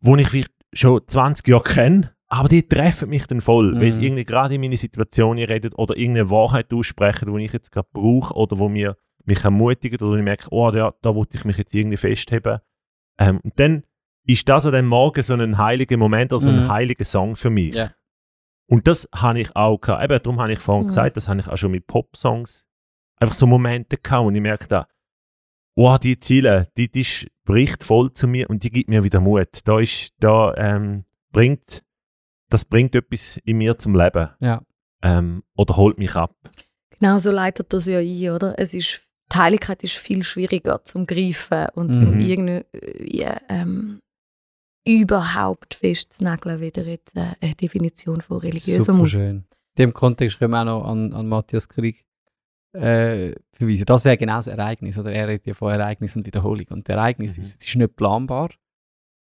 [0.00, 4.00] wo ich vielleicht schon 20 Jahre kenne, aber die treffen mich dann voll, weil sie
[4.00, 4.06] Mhm.
[4.06, 8.34] irgendwie gerade in meine Situation redet oder irgendeine Wahrheit aussprechen, die ich jetzt gerade brauche
[8.34, 11.74] oder wo mir mich ermutigt oder ich merke, oh, ja, da wollte ich mich jetzt
[11.74, 12.58] irgendwie festheben.
[13.18, 13.82] Ähm, und dann
[14.26, 16.58] ist das an dem Morgen so ein heiliger Moment, also Mhm.
[16.60, 17.74] ein heiliger Song für mich.
[17.74, 17.90] Ja.
[18.70, 20.04] Und das habe ich auch gehabt.
[20.04, 20.88] Eben, darum habe ich vorhin Mhm.
[20.88, 22.64] gesagt, das habe ich auch schon mit Pop-Songs.
[23.16, 24.86] Einfach so Momente gehabt, und ich merke da,
[25.74, 29.48] oh, die Ziele, die, die spricht voll zu mir und die gibt mir wieder Mut.
[29.64, 31.82] Da ist, da ähm, bringt,
[32.48, 34.30] das bringt etwas in mir zum Leben.
[34.40, 34.62] Ja.
[35.02, 36.34] Ähm, oder holt mich ab.
[36.98, 38.54] Genau so leitet das ja ein, oder?
[38.58, 39.02] Es ist,
[39.32, 42.20] die Heiligkeit ist viel schwieriger zum Greifen und zum Mhm.
[42.20, 44.00] irgendwie ähm,
[44.86, 49.12] überhaupt festzunageln, wieder jetzt äh, eine Definition von religiöser Super Musik.
[49.12, 49.36] schön.
[49.36, 49.44] In
[49.86, 52.04] dem Kontext können wir auch noch an, an Matthias Krieg
[52.72, 53.84] äh, verweisen.
[53.86, 54.98] Das wäre genau das Ereignis.
[54.98, 55.12] Oder?
[55.12, 56.66] Er redet ja von Ereignis und Wiederholung.
[56.70, 57.44] Und das Ereignis Mhm.
[57.44, 58.50] ist, ist nicht planbar.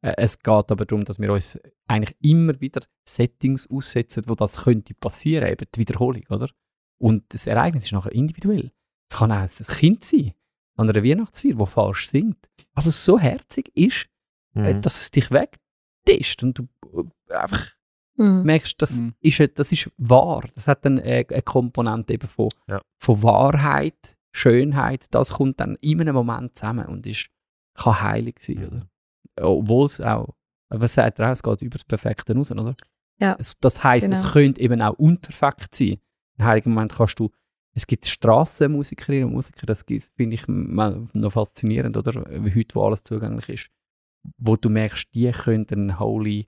[0.02, 4.64] Äh, es geht aber darum, dass wir uns eigentlich immer wieder Settings aussetzen, wo das
[4.64, 6.50] könnte passieren, eben die Wiederholung, oder?
[7.00, 8.72] Und das Ereignis ist nachher individuell.
[9.12, 10.34] Es kann auch ein Kind sein,
[10.78, 12.50] an einer Weihnachtsfeier, das falsch singt.
[12.74, 14.08] Aber so herzig ist,
[14.56, 14.82] Mhm.
[14.82, 16.68] dass es dich wegtischt und du
[17.30, 17.68] äh, einfach
[18.16, 18.44] Mhm.
[18.44, 19.16] merkst, das, Mhm.
[19.22, 20.44] ist, das ist wahr.
[20.54, 22.80] Das hat dann äh, eine Komponente eben von, Ja.
[23.00, 25.06] von Wahrheit, Schönheit.
[25.12, 27.30] Das kommt dann in einem Moment zusammen und ist,
[27.74, 28.58] kann heilig sein.
[28.58, 28.66] Mhm.
[28.68, 29.50] Oder?
[29.50, 30.36] Obwohl es auch,
[30.70, 32.76] was sagt er auch, es geht über das Perfekte raus, oder?
[33.20, 33.36] Ja.
[33.40, 34.34] Es, das heisst, es Genau.
[34.34, 35.98] könnte eben auch unperfekt sein.
[36.38, 37.32] Im heiligen Moment kannst du,
[37.74, 42.24] es gibt Strassenmusikerinnen und Musiker, das gibt- finde ich mal noch faszinierend, oder?
[42.46, 43.70] Wie heute, wo alles zugänglich ist,
[44.38, 46.48] wo du merkst, die können einen holy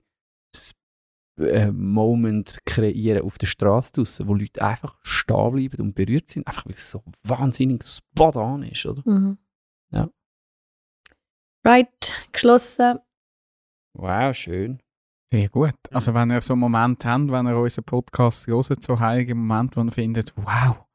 [1.38, 6.46] äh, Moment kreieren auf der Straße draussen, wo Leute einfach stehen bleiben und berührt sind,
[6.46, 9.02] einfach weil es so wahnsinnig spot on ist, oder?
[9.04, 9.38] Mhm.
[9.90, 10.08] Ja.
[11.64, 13.00] Right, geschlossen.
[13.94, 14.80] Wow, schön.
[15.32, 15.74] Sehr gut.
[15.90, 19.76] Also wenn ihr so einen Moment habt, wenn ihr unseren Podcast hört, so heilige Moment,
[19.76, 20.85] wo ihr findet, wow,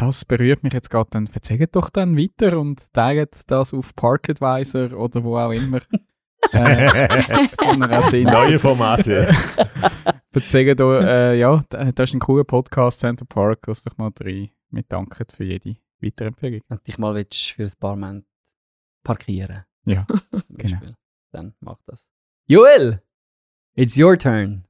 [0.00, 4.92] das berührt mich jetzt gerade, dann erzählt doch dann weiter und teilt das auf ParkAdvisor
[4.98, 5.80] oder wo auch immer.
[6.52, 8.24] äh.
[8.24, 9.28] Neue Formate.
[10.32, 14.50] Erzählt euch, äh, ja, das ist ein cooler Podcast, Center Park, lasst doch mal rein.
[14.70, 16.62] Wir danken für jede Weiterempfehlung.
[16.68, 18.26] Wenn du dich mal willst für ein paar Momente
[19.04, 20.06] parkieren Ja,
[20.48, 20.80] genau.
[21.32, 22.08] Dann mach das.
[22.46, 23.02] Joel,
[23.74, 24.64] it's your turn.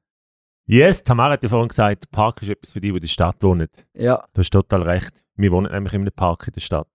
[0.71, 3.41] Yes, Tamara hat ja vorhin gesagt, Park ist etwas für die, die in der Stadt
[3.43, 3.67] wohnen.
[3.93, 5.11] Ja, Du hast total recht.
[5.35, 6.87] Wir wohnen nämlich in einem Park in der Stadt.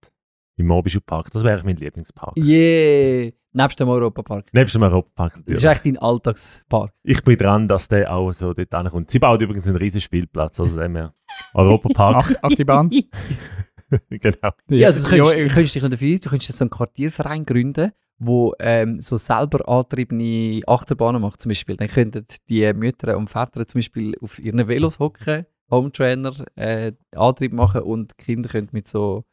[0.58, 1.30] Im Mobischu Park.
[1.32, 2.36] Das wäre mein Lieblingspark.
[2.38, 3.30] yeah.
[3.52, 4.52] Nebst dem Europapark.
[4.52, 5.58] Nebst dem Europapark Das natürlich.
[5.58, 6.92] ist echt dein Alltagspark.
[7.02, 9.10] Ich bin dran, dass der auch so dort ankommt.
[9.10, 11.14] Sie baut übrigens einen riesen Spielplatz, also dem her.
[11.54, 12.90] Europapark, Ach, ach die Bahn.
[14.10, 14.50] genau.
[14.68, 18.54] Ja, das könntest, ja, du könntest dich dafür du könntest so einen Quartierverein gründen, wo
[18.58, 21.76] ähm, so selber angetriebene Achterbahnen macht zum Beispiel.
[21.76, 27.52] Dann könnten die Mütter und Väter zum Beispiel auf ihren Velos hocken, Hometrainer äh, Antrieb
[27.52, 29.24] machen und die Kinder können mit so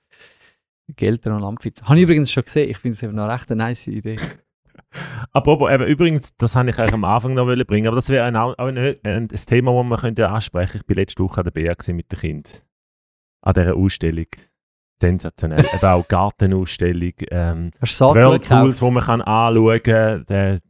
[0.96, 1.88] Geldern und Lampfitzen.
[1.88, 2.70] Habe ich übrigens schon gesehen.
[2.70, 4.18] Ich finde es eben noch recht eine nice Idee.
[5.32, 8.36] Apropos, eben, übrigens, das habe ich eigentlich am Anfang noch bringen, aber das wäre ein,
[8.36, 12.12] ein, ein, Thema, das man könnte ansprechen Ich war letzte Woche an der gewesen mit
[12.12, 12.66] dem Kind.
[13.42, 14.28] An dieser Ausstellung.
[15.08, 15.60] Sensationell.
[15.74, 17.14] eben auch Gartenausstellung.
[17.32, 20.26] Ähm, Hast du Whirlpools, die man kann anschauen kann,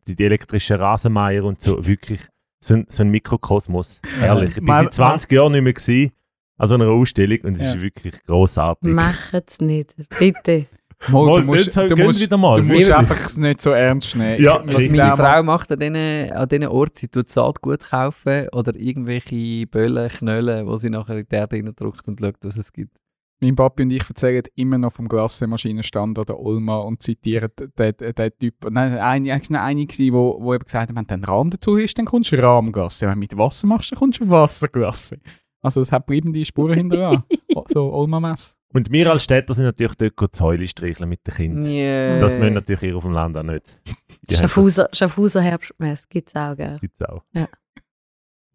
[0.08, 1.86] die, die elektrischen Rasenmeier und so.
[1.86, 2.20] Wirklich
[2.60, 4.02] so ein, so ein Mikrokosmos.
[4.20, 4.50] Herrlich.
[4.52, 6.12] Ich bin mal- seit 20 Jahren nicht mehr gewesen,
[6.58, 7.74] an so einer Ausstellung und es Ja.
[7.74, 8.90] ist wirklich grossartig.
[8.94, 9.96] Macht es nicht.
[10.18, 10.66] Bitte.
[11.10, 12.62] Mal, Mal, du musst, äh, du musst, wieder mal.
[12.62, 14.42] du musst einfach es nicht so ernst nehmen.
[14.42, 18.48] Ja, Ich- Was meine Frau macht an diesen, an diesen Orten, sie tut Saatgut kaufen
[18.54, 22.72] oder irgendwelche Böllen, Knöllen, die sie nachher in die Erde reindrückt und schaut, was es
[22.72, 22.96] gibt.
[23.40, 28.16] Mein Papi und ich erzählen immer noch vom Glasse-Maschinenstand oder Olma und zitieren den, den,
[28.16, 28.56] den Typ.
[28.70, 31.52] Nein, ein, eigentlich noch eine, die wo, wo eben gesagt hat, wenn du einen Rahmen
[31.52, 33.06] dazu hast, dann kommst du Rahmgasse.
[33.06, 35.18] Wenn du mit Wasser machst, dann kommst du Wassergasse.
[35.62, 37.24] Also es hat bleibende Spuren hinterher.
[37.68, 38.58] so Olma-Mess.
[38.74, 41.72] Und wir als Städter sind natürlich dort die Säule streicheln mit den Kindern.
[41.72, 42.20] Yeah.
[42.20, 43.80] Das müssen natürlich ihr auf dem Land auch nicht.
[44.30, 46.80] Schaffhauser, Schaffhauser Herbstmess gibt es auch, gell?
[46.82, 47.22] Gibt's auch.
[47.34, 47.48] Ja.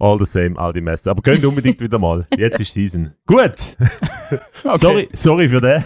[0.01, 1.11] All the same, all die Messen.
[1.11, 2.27] Aber könnt unbedingt wieder mal.
[2.37, 3.13] Jetzt ist Season.
[3.27, 3.77] Gut.
[4.63, 4.77] Okay.
[4.77, 5.83] Sorry, sorry für den.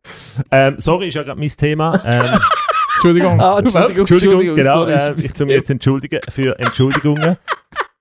[0.50, 2.00] ähm, sorry ist ja gerade mein Thema.
[2.06, 2.22] Ähm,
[2.94, 3.38] Entschuldigung.
[3.38, 3.58] Ah?
[3.58, 4.74] Entschuldigung, Entschuldigung, Entschuldigung, genau.
[4.74, 7.36] sorry, Äh, ich zu mir jetzt entschuldigen für Entschuldigungen.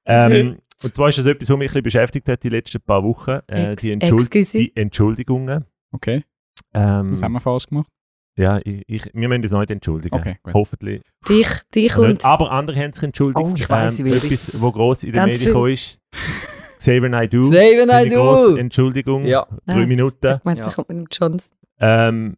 [0.05, 3.03] Ähm, und zwar ist das etwas, was mich ein bisschen beschäftigt hat die letzten paar
[3.03, 3.39] Wochen.
[3.47, 4.57] Äh, die, Entschuld excuse.
[4.59, 5.65] die Entschuldigungen.
[5.91, 6.23] Okay,
[6.73, 7.89] Ähm, was haben wir falsch gemacht?
[8.37, 10.15] Ja, ich, ich, wir müssen uns nicht entschuldigen.
[10.15, 10.53] Okay, gut.
[10.53, 11.01] Hoffentlich.
[11.27, 12.25] Dich, dich und Nicht.
[12.25, 13.45] Aber andere haben sich entschuldigt.
[13.45, 15.47] Oh, ich weiss, ähm, etwas, was gross in den Medien viel.
[15.47, 15.99] gekommen ist.
[16.77, 17.43] Xavier Naidoo.
[17.43, 18.57] Save Eine I grosse do!
[18.57, 19.25] Entschuldigung.
[19.25, 19.45] Ja.
[19.67, 20.35] Drei Ah, Minuten.
[20.37, 20.71] Ich meinte, Ja.
[20.71, 21.51] kommt mit dem Johnson.
[21.79, 22.37] Ähm,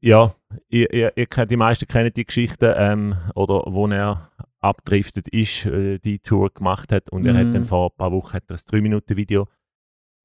[0.00, 0.34] ja,
[0.68, 5.98] ihr, ihr, ihr die meisten kennen die Geschichte, ähm, oder wo er abdriftet ist, äh,
[5.98, 7.38] die Tour gemacht hat und er Mhm.
[7.48, 9.46] hat dann vor ein paar Wochen hat er ein 3-Minuten-Video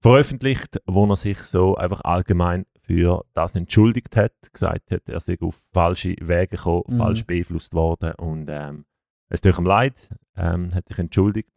[0.01, 5.37] veröffentlicht, wo er sich so einfach allgemein für das entschuldigt hat, gesagt hat, er sei
[5.39, 6.97] auf falsche Wege gekommen, Mhm.
[6.97, 8.85] falsch beeinflusst worden und ähm,
[9.29, 11.49] es tut ihm leid, ähm, hat sich entschuldigt.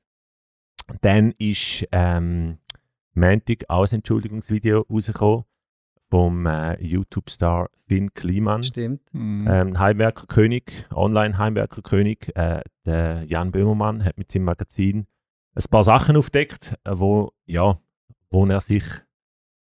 [1.01, 2.59] Dann ist ähm,
[3.15, 5.45] Montag auch ein Entschuldigungsvideo rausgekommen
[6.09, 8.63] vom äh, YouTube-Star Finn Kliman.
[8.63, 9.01] Stimmt.
[9.13, 9.49] Mhm.
[9.51, 15.07] Ähm, Heimwerkerkönig, Online-Heimwerkerkönig, äh, der Jan Böhmermann hat mit seinem Magazin
[15.57, 17.81] ein paar Sachen aufdeckt, äh, wo, ja,
[18.31, 18.85] wo er sich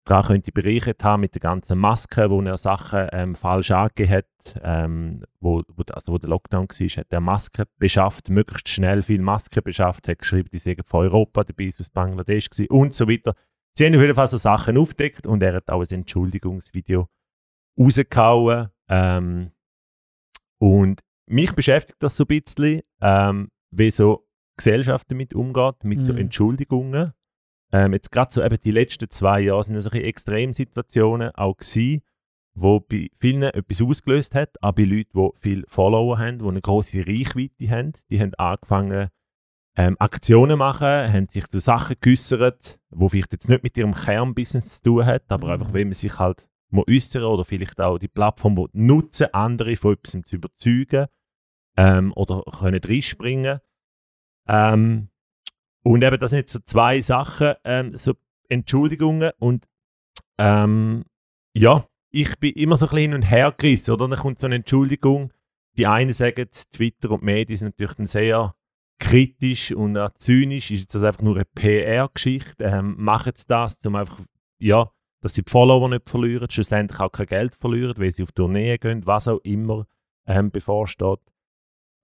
[0.05, 4.61] daran könnte bereichert haben mit der ganzen Maske, wo er Sachen ähm, falsch angegeben hat,
[4.63, 9.23] ähm, wo, wo, also wo der Lockdown war, hat er Masken beschafft, möglichst schnell viel
[9.23, 13.09] Masken beschafft, hat geschrieben, die seien von Europa, dabei ist aus Bangladesch gewesen und so
[13.09, 13.35] weiter.
[13.77, 17.09] Sie haben auf jeden Fall so Sachen aufdeckt und er hat auch ein Entschuldigungsvideo
[17.79, 18.69] rausgehauen.
[18.89, 19.51] Ähm,
[20.59, 26.13] und mich beschäftigt das so ein bisschen, ähm, wie so Gesellschaft damit umgeht, mit so
[26.13, 26.21] Mhm.
[26.21, 27.13] Entschuldigungen.
[27.75, 32.03] Ähm, jetzt gerade so eben die letzten zwei Jahre sind ja solche Extremsituationen auch gewesen,
[32.55, 36.61] wo bei vielen etwas ausgelöst hat, auch bei Leuten, die viele Follower haben, die eine
[36.61, 37.93] große Reichweite haben.
[38.11, 39.09] Die haben angefangen,
[39.77, 44.77] ähm, Aktionen machen, haben sich zu Sachen geäussert, die vielleicht jetzt nicht mit ihrem Kernbusiness
[44.77, 48.07] zu tun hat, aber einfach, wenn man sich halt mal äußern oder vielleicht auch die
[48.07, 51.07] Plattform nutzen, andere von etwas zu überzeugen
[51.77, 53.59] ähm, oder können reinspringen.
[54.47, 55.09] Ähm,
[55.85, 58.15] und eben, das sind so zwei Sachen, ähm, so
[58.49, 59.67] Entschuldigungen und
[60.39, 61.05] ähm,
[61.55, 64.09] ja, ich bin immer so ein bisschen hin und her gerissen, oder?
[64.09, 65.33] Dann kommt so eine Entschuldigung.
[65.77, 68.55] Die einen sagen, Twitter und Medien sind natürlich dann sehr
[68.99, 70.71] kritisch und auch zynisch.
[70.71, 72.65] Ist das einfach nur eine PR-Geschichte?
[72.65, 74.21] Ähm, machen sie das, um einfach,
[74.59, 78.33] ja, dass sie die Follower nicht verlieren, schlussendlich auch kein Geld verlieren, weil sie auf
[78.33, 79.87] Tourneen gehen, was auch immer
[80.27, 81.21] ähm, bevorsteht.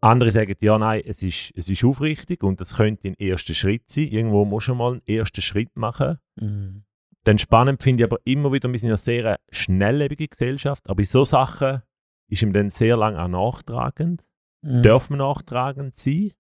[0.03, 3.90] Andere sagen, ja, nein, es ist, es ist aufrichtig und das könnte ein erster Schritt
[3.90, 4.05] sein.
[4.09, 6.18] Irgendwo muss man mal einen ersten Schritt machen.
[6.36, 6.84] Mhm.
[7.24, 11.01] Dann spannend finde ich aber immer wieder, wir sind ja eine sehr schnelllebige Gesellschaft, aber
[11.01, 11.82] in so Sachen
[12.28, 14.24] ist ihm dann sehr lange auch nachtragend.
[14.62, 14.82] Mhm.
[14.82, 16.30] Darf man nachtragend sein?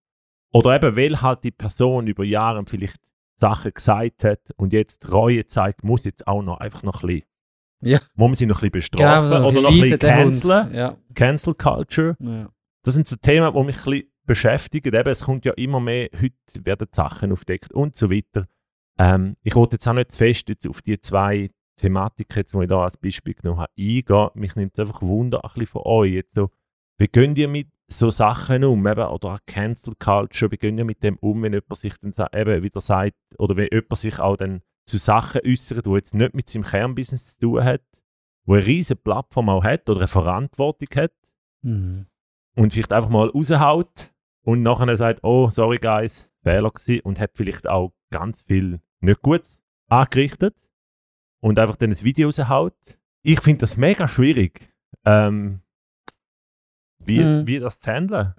[0.52, 2.96] Oder eben, weil halt die Person über Jahre vielleicht
[3.36, 7.22] Sachen gesagt hat und jetzt Reue zeigt, muss jetzt auch noch einfach noch ein bisschen,
[7.82, 7.98] Ja.
[8.14, 10.74] muss man sie noch ein bisschen Genau, bestrafen so oder noch ein bisschen canceln.
[10.74, 10.96] Ja.
[11.14, 12.16] Cancel Culture.
[12.20, 12.48] Ja.
[12.82, 14.94] Das sind so Themen, die mich ein beschäftigen.
[14.94, 18.46] Eben, es kommt ja immer mehr, heute werden Sachen aufdeckt und so weiter.
[18.98, 22.68] Ähm, ich wollte jetzt auch nicht zu fest jetzt auf die zwei Thematiken, die ich
[22.68, 24.28] da als Beispiel genommen habe, eingehen.
[24.34, 26.12] Mich nimmt es einfach Wunder ein bisschen von euch.
[26.12, 26.50] Jetzt so,
[26.98, 28.86] wie gehen ihr mit so Sachen um?
[28.86, 32.62] Eben, oder Cancel Culture, wie gehen ihr mit dem um, wenn jemand sich dann eben
[32.62, 36.48] wieder sagt, oder wenn jemand sich auch dann zu Sachen äußert, die jetzt nicht mit
[36.48, 37.82] seinem Kernbusiness zu tun hat,
[38.44, 41.12] wo eine riesige Plattform auch hat oder eine Verantwortung hat
[41.62, 42.06] Mhm.
[42.56, 47.32] Und vielleicht einfach mal raushaut und nachher sagt, oh, sorry guys, Fehler gewesen und hat
[47.34, 50.54] vielleicht auch ganz viel nicht Gutes angerichtet
[51.40, 52.74] und einfach dann ein Video raushaut.
[53.22, 54.72] Ich finde das mega schwierig,
[55.04, 55.60] ähm,
[56.98, 57.46] wie, Mhm.
[57.46, 58.34] wie das zu handeln.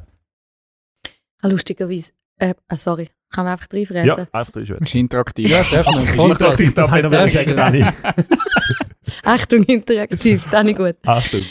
[1.41, 4.28] Ah, Lustigerweise, äh, ah, sorry, kann man einfach Ja, reinfräsen.
[4.32, 5.49] einfach drin Das ist interaktiv.
[5.49, 5.86] Ja, darf man.
[5.86, 6.91] Das ist interaktiv, das krass.
[6.91, 7.86] wollte ich noch sagen, Dani.
[9.24, 10.95] Achtung, interaktiv, dann nicht gut.
[11.05, 11.41] Achtung.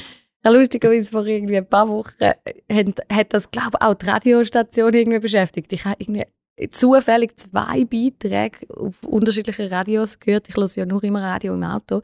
[0.45, 2.35] Ja, lustigerweise vor irgendwie ein paar Wochen äh,
[2.73, 5.73] hat, hat das, glaube ich, auch die Radiostation irgendwie beschäftigt.
[5.73, 6.25] Ich habe irgendwie
[6.69, 10.49] zufällig zwei Beiträge auf unterschiedlichen Radios gehört.
[10.49, 12.03] Ich höre ja nur immer Radio im Auto,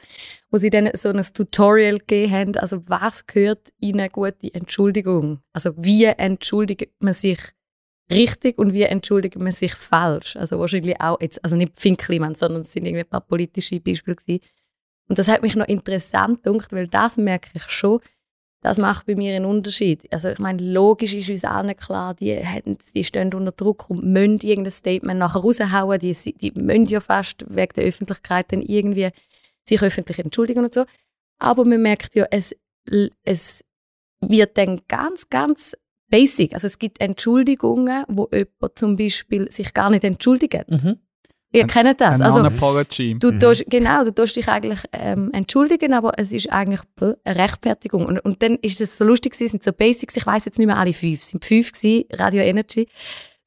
[0.50, 2.56] wo sie dann so ein Tutorial gegeben haben.
[2.56, 5.40] Also, was gehört in eine gute Entschuldigung?
[5.52, 7.38] Also, wie entschuldigt man sich
[8.10, 10.36] richtig und wie entschuldigt man sich falsch?
[10.36, 14.16] Also, wahrscheinlich auch jetzt, also nicht Finkelmann, sondern es sind irgendwie ein paar politische Beispiele
[14.16, 14.42] gewesen.
[15.08, 18.00] Und das hat mich noch interessant gedacht, weil das merke ich schon,
[18.66, 20.12] das macht bei mir einen Unterschied.
[20.12, 24.02] Also ich meine, logisch ist uns allen klar, die, haben, die stehen unter Druck und
[24.02, 26.00] müssen irgendein Statement nachher raushauen.
[26.00, 29.10] Die, die müssen ja fast wegen der Öffentlichkeit dann irgendwie
[29.68, 30.84] sich öffentlich entschuldigen und so.
[31.38, 32.56] Aber man merkt ja, es,
[33.22, 33.64] es
[34.20, 35.76] wird dann ganz, ganz
[36.10, 36.52] basic.
[36.52, 40.68] Also es gibt Entschuldigungen, wo jemand zum Beispiel sich gar nicht entschuldigt.
[40.68, 40.98] Mhm.
[41.56, 42.20] Ihr Ein- kennt das.
[42.20, 43.16] Ein Also, Non-Apology.
[43.18, 43.40] Du Mhm.
[43.40, 48.06] tust, genau, du tust dich eigentlich ähm, entschuldigen, aber es ist eigentlich eine Rechtfertigung.
[48.06, 50.66] Und, und dann ist es so lustig gewesen, sind so Basics, ich weiß jetzt nicht
[50.66, 52.88] mehr alle fünf, es sind fünf gewesen, Radio Energy.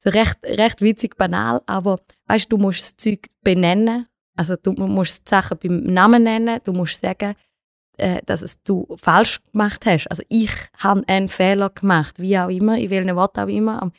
[0.02, 4.06] So recht, recht witzig, banal, aber weißt du, musst das Zeug benennen.
[4.36, 7.34] Also du musst die Sachen beim Namen nennen, du musst sagen,
[7.98, 10.06] äh, dass es du falsch gemacht hast.
[10.10, 13.92] Also ich habe einen Fehler gemacht, wie auch immer, in welchem Wort auch immer.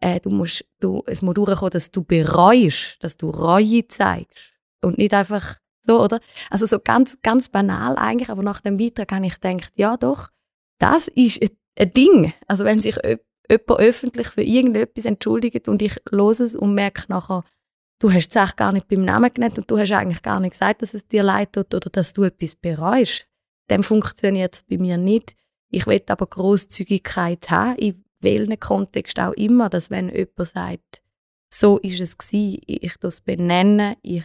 [0.00, 4.52] Äh, du musst, du, es muss durchkommen, dass du bereust, dass du Reue zeigst.
[4.82, 6.20] Und nicht einfach so, oder?
[6.50, 10.28] Also so ganz, ganz banal eigentlich, aber nach dem Beitrag habe ich gedacht, ja doch,
[10.78, 11.50] das ist ein-
[11.94, 12.32] Ding.
[12.48, 12.96] Also wenn sich
[13.48, 17.44] jemand öffentlich für irgendetwas entschuldigt und ich los es und merke nachher,
[18.00, 20.52] du hast die Sache gar nicht beim Namen genannt und du hast eigentlich gar nicht
[20.52, 23.26] gesagt, dass es dir leid tut oder dass du etwas bereust,
[23.68, 25.34] dann funktioniert es bei mir nicht.
[25.70, 31.02] Ich will aber Großzügigkeit haben, in welchem Kontext auch immer, dass wenn jemand sagt,
[31.52, 34.24] so ist es gewesen, ich das benenne, ich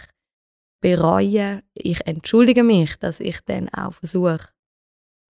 [0.81, 4.49] bereue, ich entschuldige mich, dass ich dann auch versuche,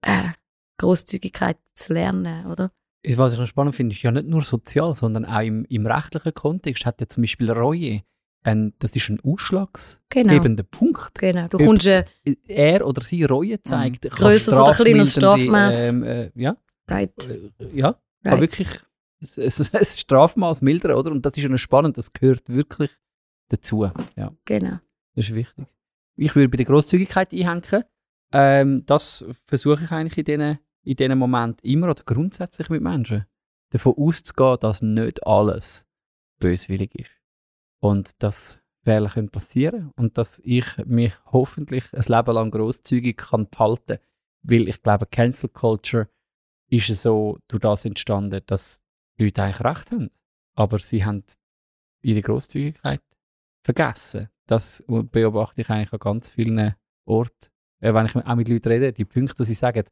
[0.01, 0.29] äh,
[0.77, 2.71] Großzügigkeit zu lernen, oder?
[3.15, 6.33] Was ich noch spannend finde, ist ja nicht nur sozial, sondern auch im, im rechtlichen
[6.33, 8.01] Kontext hat ja zum Beispiel Reue,
[8.43, 10.69] ein, das ist ein ausschlaggebender Genau.
[10.71, 11.11] Punkt.
[11.19, 11.47] genau.
[11.47, 12.05] Du kommst äh,
[12.47, 15.89] Er oder sie Reue zeigt, kann Grösseres oder kleineres Strafmaß.
[15.89, 16.57] Ähm, äh, ja,
[16.87, 17.75] right, äh,
[18.23, 18.41] ja, kann right.
[18.41, 18.79] wirklich
[19.37, 21.11] ein Strafmaß mildern, oder?
[21.11, 22.91] Und das ist ja spannend, das gehört wirklich
[23.49, 23.89] dazu.
[24.15, 24.79] Ja, Genau.
[25.15, 25.65] das ist wichtig.
[26.15, 27.83] Ich würde bei der Großzügigkeit einhängen.
[28.31, 33.25] Ähm, das versuche ich eigentlich in diesen in diesen Momenten immer oder grundsätzlich mit Menschen.
[33.69, 35.87] Davon auszugehen, dass nicht alles
[36.39, 37.11] böswillig ist.
[37.79, 43.49] Und dass Fehler können passieren und dass ich mich hoffentlich ein Leben lang großzügig kann
[43.49, 43.97] behalten
[44.41, 46.09] Weil ich glaube, Cancel Culture
[46.77, 48.83] ist so durch das entstanden, dass
[49.17, 50.09] die Leute eigentlich recht haben.
[50.55, 51.23] Aber sie haben
[52.01, 53.01] ihre Großzügigkeit
[53.63, 54.29] vergessen.
[54.47, 57.49] Das beobachte ich eigentlich an ganz vielen Orten.
[57.79, 59.83] Äh, wenn ich auch mit Leuten rede, die Punkte, die sie sagen,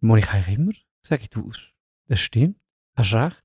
[0.00, 0.72] muss ich eigentlich immer
[1.06, 1.52] sagen, du,
[2.08, 2.58] das stimmt,
[2.96, 3.42] hast recht.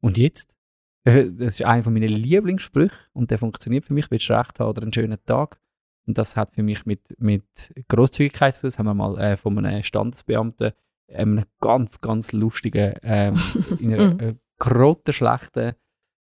[0.00, 0.56] Und jetzt?
[1.04, 4.10] Äh, Das ist einer meiner Lieblingssprüche und der funktioniert für mich.
[4.10, 5.60] Willst du recht haben oder einen schönen Tag?
[6.06, 7.44] Und das hat für mich mit, mit
[7.88, 8.68] Großzügigkeit zu tun.
[8.68, 10.72] Das haben wir mal äh, von einem Standesbeamten,
[11.12, 13.34] einem ganz, ganz lustigen, ähm,
[13.80, 15.72] in einer äh, grottenschlechten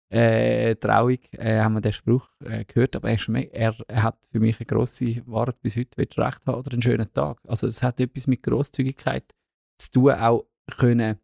[0.09, 2.95] äh, Trauung, äh, haben wir den Spruch äh, gehört.
[2.95, 3.19] Aber er,
[3.53, 6.05] er, er hat für mich eine grosse Wahrheit bis heute.
[6.05, 7.39] Du recht haben oder einen schönen Tag?
[7.47, 9.33] Also es hat etwas mit Großzügigkeit
[9.77, 10.45] zu tun, auch
[10.77, 11.17] können.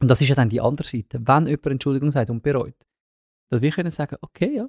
[0.00, 1.20] Und das ist ja dann die andere Seite.
[1.26, 2.76] Wenn jemand Entschuldigung sagt und bereut,
[3.50, 4.68] dass wir können sagen, okay, ja,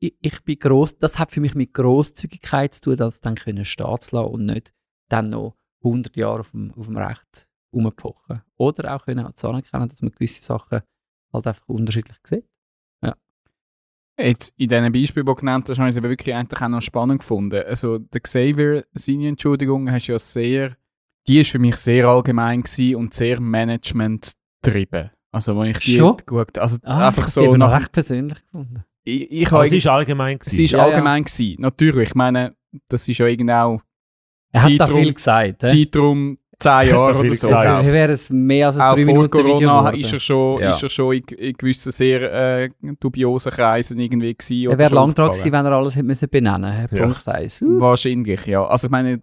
[0.00, 3.64] ich, ich bin gross, das hat für mich mit Großzügigkeit zu tun, das dann können
[3.64, 4.74] stehen zu lassen und nicht
[5.08, 8.42] dann noch 100 Jahre auf dem, auf dem Recht rumpochen.
[8.56, 10.80] Oder auch können zu anerkennen, dass man gewisse Sachen
[11.32, 12.44] halt einfach unterschiedlich sieht.
[14.16, 16.68] Jetzt in diesen Beispielen, die du genannt hast, habe ich es aber wirklich eigentlich auch
[16.68, 17.60] noch spannend gefunden.
[17.66, 20.76] Also der Xavier, seine Entschuldigung, hast ja sehr,
[21.26, 25.10] die ist für mich sehr allgemein gewesen und sehr Management-getrieben.
[25.32, 26.16] Also wenn ich die Schon?
[26.24, 28.84] geschaut also Ah, einfach ich so habe sie noch recht persönlich gefunden.
[29.02, 30.54] ich, ich Also habe es ist allgemein gewesen.
[30.54, 30.84] sie ist Ja, ja.
[30.84, 31.60] allgemein gewesen.
[31.60, 32.54] Natürlich, ich meine,
[32.86, 33.80] das ist ja genau
[34.54, 35.62] Er hat da viel gesagt.
[35.62, 35.66] hä?
[35.66, 37.48] Zeitraum 10 Jahre oder so.
[37.48, 40.00] Also, wäre es mehr als ein auch 3 vor Minuten Video Corona geworden?
[40.00, 40.70] ist er schon, Ja.
[40.70, 44.70] ist er schon in, in gewissen sehr äh, dubiosen Kreisen irgendwie gewesen.
[44.70, 46.96] Er wäre lang dran gewesen, wenn er alles hätte müssen benennen musste.
[46.96, 47.02] Ja.
[47.04, 47.62] Punkt 1.
[47.62, 47.66] Uh.
[47.80, 48.64] Wahrscheinlich, ja.
[48.66, 49.20] Also ich meine,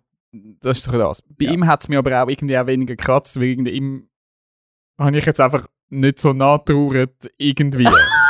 [0.61, 1.21] das ist so das.
[1.21, 1.51] Bei Ja.
[1.51, 4.07] ihm hat es mir aber auch irgendwie auch weniger gekratzt, weil irgendwie ihm
[4.99, 7.87] habe ich jetzt einfach nicht so nachtrauert irgendwie.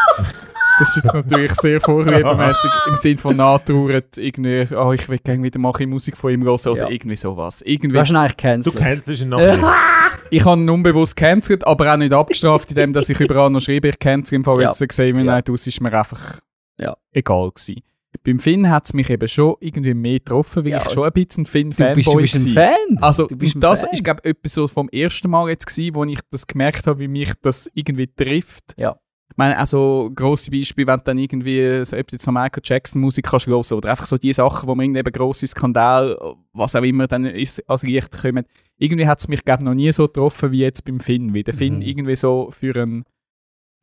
[0.82, 5.44] das ist jetzt natürlich sehr vorliebemäßig im Sinn von nachtrauert irgendwie, oh, ich will gerne
[5.44, 6.90] wieder bisschen Musik von ihm hören oder Ja.
[6.90, 7.60] irgendwie sowas.
[7.60, 8.32] Du Irgendwie, hast ihn eigentlich
[8.64, 8.76] Du gecancelt.
[9.06, 9.60] kennst ihn noch nicht.
[10.32, 13.90] ich habe ihn unbewusst gecancelt, aber auch nicht abgestraft, indem dass ich überall noch schreibe,
[13.90, 14.70] ich cancel im Fall Ja.
[14.70, 15.24] jetzt gesehen, Ja.
[15.24, 16.40] nein, das ist mir einfach
[16.78, 16.96] Ja.
[17.12, 17.82] egal gewesen.
[18.26, 20.82] Beim Finn hat es mich eben schon irgendwie mehr getroffen, weil Ja.
[20.86, 22.54] ich schon ein bisschen Du Finn-Fanboy bist, du bist ein.
[22.54, 22.98] Fan.
[23.00, 23.90] Also, du bist ein das Fan.
[23.94, 27.00] ist, glaube ich, etwas so vom ersten Mal jetzt gewesen, wo ich das gemerkt habe,
[27.00, 28.74] wie mich das irgendwie trifft.
[28.78, 28.98] Ja.
[29.42, 32.62] Ich meine, also grosse Beispiele, wenn du dann irgendwie, so, ob du jetzt noch Michael
[32.64, 36.16] Jackson Musik kannst hören oder einfach so die Sachen, wo man irgendwie eben grosse Skandal,
[36.54, 38.46] was auch immer dann ist, als Licht kommen.
[38.78, 41.56] Irgendwie hat es mich, glaube noch nie so getroffen wie jetzt beim Finn, wie der
[41.56, 41.82] Finn Mhm.
[41.82, 43.04] irgendwie so für ein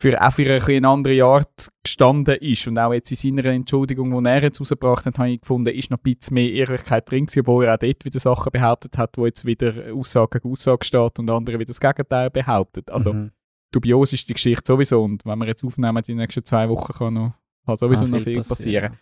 [0.01, 2.69] für auch für eine andere Art gestanden ist.
[2.69, 5.91] Und auch jetzt in seiner Entschuldigung, die er jetzt rausgebracht hat, habe ich gefunden, ist
[5.91, 9.19] noch ein bisschen mehr Ehrlichkeit drin gewesen, obwohl er auch dort wieder Sachen behauptet hat,
[9.19, 12.93] wo jetzt wieder Aussage gegen Aussage steht und andere wieder das Gegenteil behauptet.
[12.93, 13.33] Also Mhm.
[13.73, 17.15] Dubios ist die Geschichte sowieso und wenn wir jetzt aufnehmen, die nächsten zwei Wochen kann,
[17.15, 17.35] noch,
[17.67, 18.93] kann sowieso Ah, noch viel viel passieren.
[18.93, 18.99] passieren.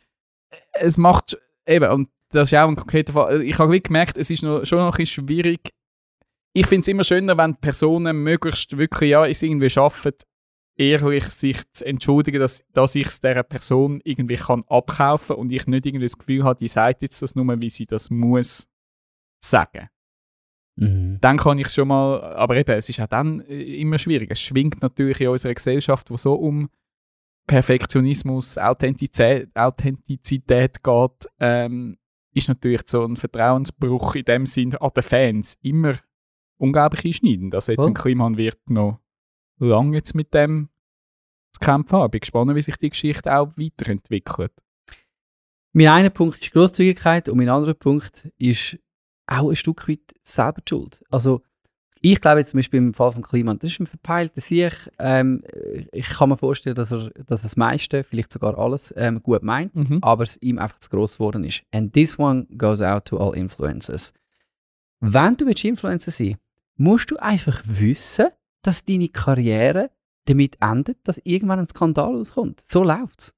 [0.72, 4.30] Es macht eben, und das ist auch ein konkreter Fall, ich habe wirklich gemerkt, es
[4.30, 5.70] ist noch, schon noch ein bisschen schwierig.
[6.52, 10.12] Ich finde es immer schöner, wenn Personen möglichst wirklich ja, es irgendwie schaffen,
[10.76, 15.66] ehrlich sich zu entschuldigen, dass, dass ich es dieser Person irgendwie kann abkaufen und ich
[15.66, 18.66] nicht irgendwie das Gefühl habe, die sagt jetzt das nur, wie sie das muss
[19.40, 19.88] sagen.
[20.76, 21.18] Mhm.
[21.20, 24.30] Dann kann ich schon mal, aber eben, es ist auch dann äh, immer schwierig.
[24.30, 26.68] Es schwingt natürlich in unserer Gesellschaft, wo so um
[27.46, 31.96] Perfektionismus, Authentizität, Authentizität geht, ähm,
[32.32, 35.94] ist natürlich so ein Vertrauensbruch in dem Sinn an den Fans immer
[36.58, 37.54] unglaublich einschneidend.
[37.54, 37.92] Also jetzt Voll.
[37.92, 39.00] ein Kliman wird noch
[39.58, 40.68] lange jetzt mit dem
[41.52, 42.06] zu kämpfen haben.
[42.06, 44.52] Ich bin gespannt, wie sich die Geschichte auch weiterentwickelt.
[45.72, 48.78] Mein einer Punkt ist Großzügigkeit und mein anderer Punkt ist
[49.26, 51.04] auch ein Stück weit selber die Schuld.
[51.10, 51.42] Also
[52.00, 54.72] ich glaube jetzt zum Beispiel im Fall von Kliman, das ist ein verpeilter Sieg.
[54.98, 55.42] Ähm,
[55.92, 59.72] ich kann mir vorstellen, dass er, dass das meiste, vielleicht sogar alles, ähm, gut meint,
[60.02, 61.62] aber es ihm einfach zu gross geworden ist.
[61.72, 64.12] And this one goes out to all influencers.
[65.00, 66.36] Wenn du willst Influencer sein
[66.76, 68.28] musst du einfach wissen,
[68.62, 69.90] dass deine Karriere
[70.26, 72.60] damit endet, dass irgendwann ein Skandal auskommt.
[72.64, 73.34] So läuft's.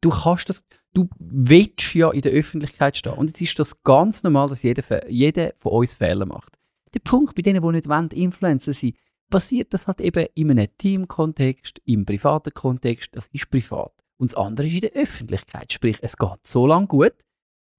[0.00, 0.64] Du kannst das,
[0.94, 3.14] du willst ja in der Öffentlichkeit stehen.
[3.14, 6.58] Und jetzt ist das ganz normal, dass jeder, jeder von uns Fehler macht.
[6.94, 8.92] Der Punkt bei denen, die nicht wollen, Influencer sein
[9.30, 13.92] passiert das halt eben in einem Teamkontext, im privaten Kontext, das ist privat.
[14.18, 15.72] Und das andere ist in der Öffentlichkeit.
[15.72, 17.14] Sprich, es geht so lange gut,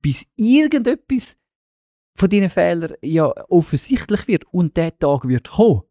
[0.02, 1.38] bis irgendetwas
[2.16, 5.84] von diesen Fehlern ja offensichtlich wird und der Tag wird kommen.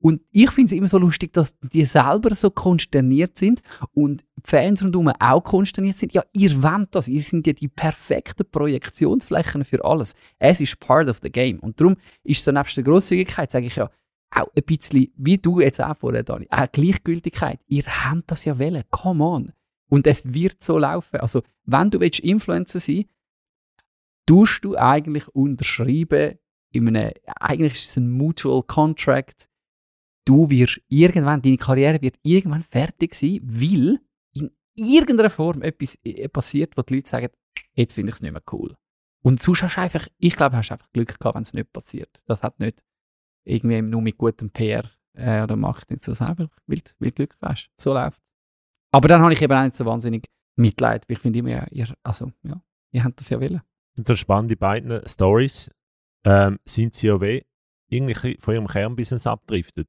[0.00, 4.42] Und ich finde es immer so lustig, dass die selber so konsterniert sind und die
[4.44, 6.12] Fans rundherum auch konsterniert sind.
[6.12, 10.14] Ja, ihr wollt das, ihr sind ja die perfekten Projektionsflächen für alles.
[10.38, 11.58] Es ist part of the game.
[11.58, 13.90] Und darum ist so nebst der Grosszügigkeit, sage ich ja,
[14.30, 17.58] auch ein bisschen, wie du jetzt auch vorher, Dani, auch Gleichgültigkeit.
[17.66, 19.52] Ihr habt das ja wollen, come on.
[19.90, 21.20] Und es wird so laufen.
[21.20, 23.06] Also, wenn du willst Influencer sein
[24.26, 26.38] tust du eigentlich unterschreiben,
[26.70, 29.47] in einem, eigentlich ist es ein Mutual Contract,
[30.28, 33.98] du wirst irgendwann, deine Karriere wird irgendwann fertig sein, weil
[34.34, 37.28] in irgendeiner Form etwas äh, passiert, wo die Leute sagen,
[37.74, 38.76] jetzt finde ich es nicht mehr cool.
[39.22, 42.22] Und sonst hast du einfach, ich glaube, hast einfach Glück gehabt, wenn es nicht passiert.
[42.26, 42.84] Das hat nicht
[43.44, 47.70] irgendwie nur mit gutem PR äh, oder Marketing zu selber, weil, weil du Glück hast.
[47.76, 48.20] So läuft
[48.92, 51.66] Aber dann habe ich eben auch nicht so wahnsinnig Mitleid, weil ich finde immer, ja,
[51.70, 52.60] ihr, also, ja,
[52.92, 53.62] ihr habt das ja wollen.
[53.96, 55.70] So spannend, die beiden Stories
[56.24, 57.42] ähm, sind sie ja weh
[57.88, 59.88] irgendwie von ihrem Kernbusiness abdriftet.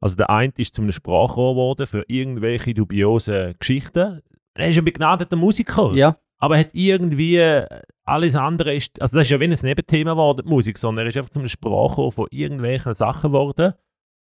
[0.00, 4.22] Also der eine ist zum Sprachrohr geworden für irgendwelche dubiosen Geschichten.
[4.54, 5.92] Er ist ein begnadeter Musiker.
[5.94, 6.16] Ja.
[6.38, 7.66] Aber er hat irgendwie äh,
[8.04, 11.10] alles andere ist, also das ist ja wie ein Nebenthema geworden, die Musik, sondern er
[11.10, 13.74] ist einfach zum Sprachrohr von irgendwelchen Sachen geworden.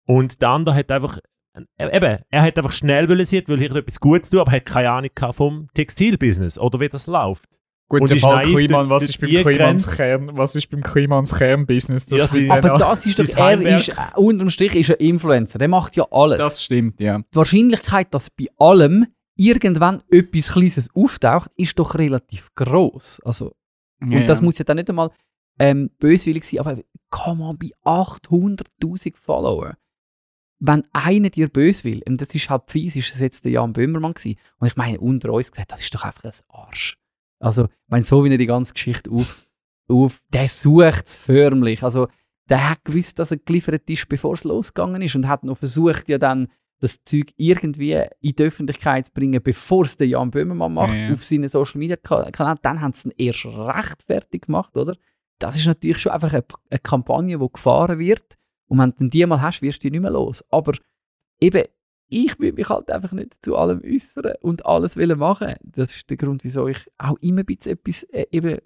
[0.06, 1.18] Und der andere hat einfach,
[1.78, 4.64] äh, eben, er hat einfach schnell sehen, weil er etwas Gutes tun, aber er hat
[4.64, 7.48] keine Ahnung vom Textilbusiness oder wie das läuft.
[7.92, 9.86] Gut, Und der Fall Kliman, was ist beim Klimans.
[9.86, 12.06] Kern, was ist beim Klimans Kernbusiness?
[12.06, 15.58] Das Ja, Aber auch- das ist doch, er ist, äh, unterm Strich ist er Influencer,
[15.58, 16.38] der macht ja alles.
[16.38, 17.18] das stimmt, ja.
[17.18, 23.20] die Wahrscheinlichkeit, dass bei allem irgendwann etwas Kleines auftaucht, ist doch relativ groß.
[23.26, 23.52] Also,
[24.08, 24.44] ja und das ja.
[24.46, 25.10] muss ja dann nicht einmal
[25.58, 26.80] ähm, böswillig sein, aber
[27.10, 29.76] come on, bei 800'000 Follower,
[30.60, 33.74] wenn einer dir böse will, und das ist halt fies, ist es jetzt der Jan
[33.74, 36.96] Böhmermann gewesen, und ich meine, unter uns gesagt, das ist doch einfach ein Arsch.
[37.42, 39.46] Also, ich meine, so wie er die ganze Geschichte auf,
[39.88, 42.08] auf der sucht es förmlich, also,
[42.48, 46.08] der hat gewusst, dass er geliefert ist, bevor es losgegangen ist und hat noch versucht,
[46.08, 46.48] ja dann
[46.80, 51.04] das Zeug irgendwie in die Öffentlichkeit zu bringen, bevor es der Jan Böhmermann macht, Ja,
[51.06, 51.12] ja.
[51.12, 52.58] auf seinen Social Media Kanälen.
[52.62, 54.96] Dann haben sie ihn erst recht fertig gemacht, oder?
[55.38, 58.34] Das ist natürlich schon einfach eine, eine Kampagne, die gefahren wird.
[58.66, 60.44] Und wenn du die mal hast, wirst du die nicht mehr los.
[60.50, 60.72] Aber
[61.40, 61.64] eben,
[62.12, 65.54] ich will mich halt einfach nicht zu allem äußern und alles wollen machen.
[65.62, 68.60] Das ist der Grund, wieso ich auch immer ein bisschen etwas äh, eben, äh,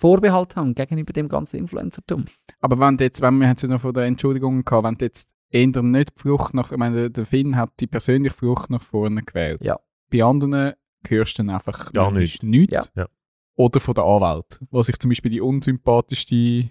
[0.00, 2.24] Vorbehalt habe gegenüber dem ganzen Influencertum.
[2.60, 5.04] Aber wenn du jetzt, wenn wir haben ja noch von der Entschuldigung gehabt, wenn du
[5.04, 8.82] jetzt eher nicht die Frucht nach, ich meine, der Finn hat die persönliche Frucht nach
[8.82, 9.60] vorne gewählt.
[9.64, 9.80] Ja.
[10.12, 10.74] Bei anderen
[11.08, 12.42] hörst du dann einfach Gar manchmal nicht.
[12.44, 12.92] nichts.
[12.94, 13.02] Ja.
[13.02, 13.08] Ja.
[13.56, 14.60] Oder von der Anwalt.
[14.70, 16.70] Was ich zum Beispiel die unsympathischste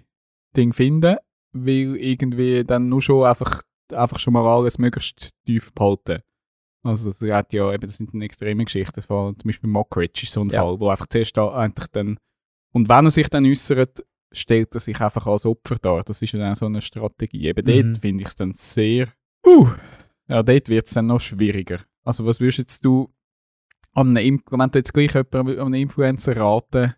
[0.56, 1.18] Ding finde,
[1.52, 3.62] weil irgendwie dann nur schon einfach,
[3.92, 6.22] einfach schon mal alles möglichst tief behalten.
[6.82, 10.32] Also das hat ja eben, das sind eine extreme Geschichten, allem zum Beispiel Mockridge ist
[10.32, 10.62] so ein Ja.
[10.62, 12.18] Fall, wo einfach zuerst da eigentlich dann
[12.72, 16.04] und wenn er sich dann äußert, stellt er sich einfach als Opfer dar.
[16.04, 17.48] Das ist ja dann so eine Strategie.
[17.48, 17.92] Eben Mhm.
[17.92, 19.08] dort finde ich es dann sehr.
[19.44, 19.68] Uh,
[20.28, 21.80] ja, dort wird es dann noch schwieriger.
[22.04, 23.10] Also, was würdest jetzt du
[23.94, 26.94] an einem, wenn du jetzt gleich jemandem, an einem Influencer raten,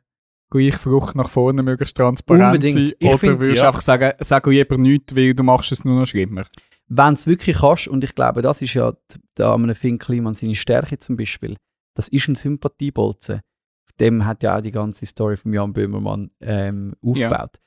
[0.50, 2.88] gleich Frucht nach vorne möglichst transparent Unbedingt.
[2.88, 2.96] sein?
[2.98, 3.68] Ich Oder find, würdest du ja.
[3.68, 6.44] einfach sagen, sag lieber nichts, weil du machst es nur noch schlimmer?
[6.90, 8.92] Wenn es wirklich kannst, und ich glaube, das ist ja
[9.36, 11.56] da an Finn Kliman seine Stärke zum Beispiel,
[11.94, 13.36] das ist ein Sympathiebolzen.
[13.36, 17.60] Auf dem hat ja auch die ganze Story von Jan Böhmermann ähm, aufgebaut.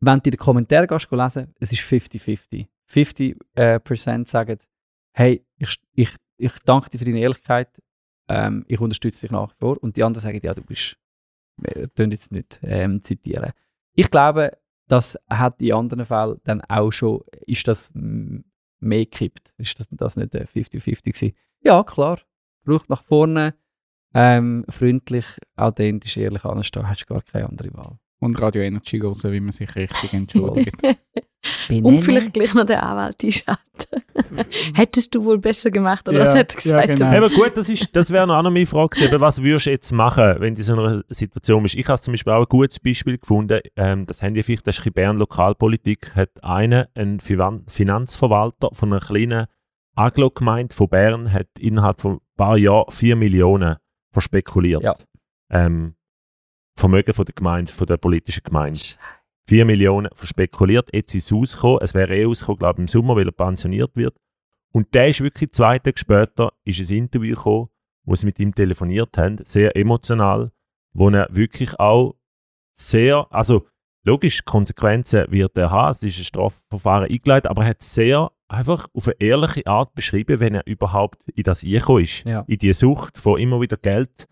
[0.00, 2.68] Wenn du in den Kommentaren gehst, geh lesen, es ist 50-50.
[2.88, 4.58] 50% äh, Prozent sagen,
[5.12, 7.82] hey, ich, ich, ich danke dir für deine Ehrlichkeit,
[8.28, 9.82] ähm, ich unterstütze dich nach wie vor.
[9.82, 10.96] Und die anderen sagen, ja, du bist,
[11.56, 13.50] wir tun jetzt nicht ähm, zitieren.
[13.94, 14.56] Ich glaube,
[14.86, 17.90] das hat in anderen Fällen dann auch schon, ist das
[18.80, 19.52] mehr gekippt.
[19.58, 21.32] Ist das, das nicht äh, 50-50 gewesen?
[21.60, 22.20] Ja, klar.
[22.64, 23.54] Braucht nach vorne,
[24.14, 25.26] ähm, freundlich,
[25.56, 27.98] authentisch, ehrlich anstehen, hast gar keine andere Wahl.
[28.20, 30.76] Und Radio Energy hören, wie man sich richtig entschuldigt.
[31.70, 33.62] Und vielleicht gleich noch den Anwalt einschalten.
[34.74, 36.98] Hättest du wohl besser gemacht, oder Ja, was hat er ja, gesagt?
[36.98, 37.16] genau.
[37.26, 39.20] Eben gut, das, ist- das wäre noch eine meine Frage gewesen.
[39.20, 41.76] Was würdest du jetzt machen, wenn du in so einer Situation bist?
[41.76, 43.60] Ich habe zum Beispiel auch ein gutes Beispiel gefunden.
[43.76, 48.70] Ähm, das haben die vielleicht, das ist in Bern Lokalpolitik, hat einer, ein Finan- Finanzverwalter
[48.72, 49.46] von einer kleinen
[49.94, 53.76] Aglo-Gemeinde von Bern, hat innerhalb von ein paar Jahren 4 Millionen
[54.12, 54.82] verspekuliert.
[54.82, 54.96] Ja.
[55.50, 55.94] Ähm,
[56.78, 58.78] Vermögen von der Gemeinde, von der politischen Gemeinde.
[59.48, 60.90] 4 Millionen verspekuliert.
[60.92, 61.78] Jetzt ist es rausgekommen.
[61.82, 64.14] Es wäre eh rausgekommen, glaube ich, im Sommer, weil er pensioniert wird.
[64.72, 67.68] Und der ist wirklich zwei Tage später ist ein Interview gekommen,
[68.04, 70.52] wo sie mit ihm telefoniert haben, sehr emotional,
[70.92, 72.14] wo er wirklich auch
[72.74, 73.66] sehr, also
[74.04, 78.86] logisch, Konsequenzen wird er haben, es ist ein Strafverfahren eingeleitet, aber er hat sehr einfach
[78.94, 82.44] auf eine ehrliche Art beschrieben, wenn er überhaupt in das eingekommen ist, Ja.
[82.46, 84.26] in die Sucht von immer wieder Geld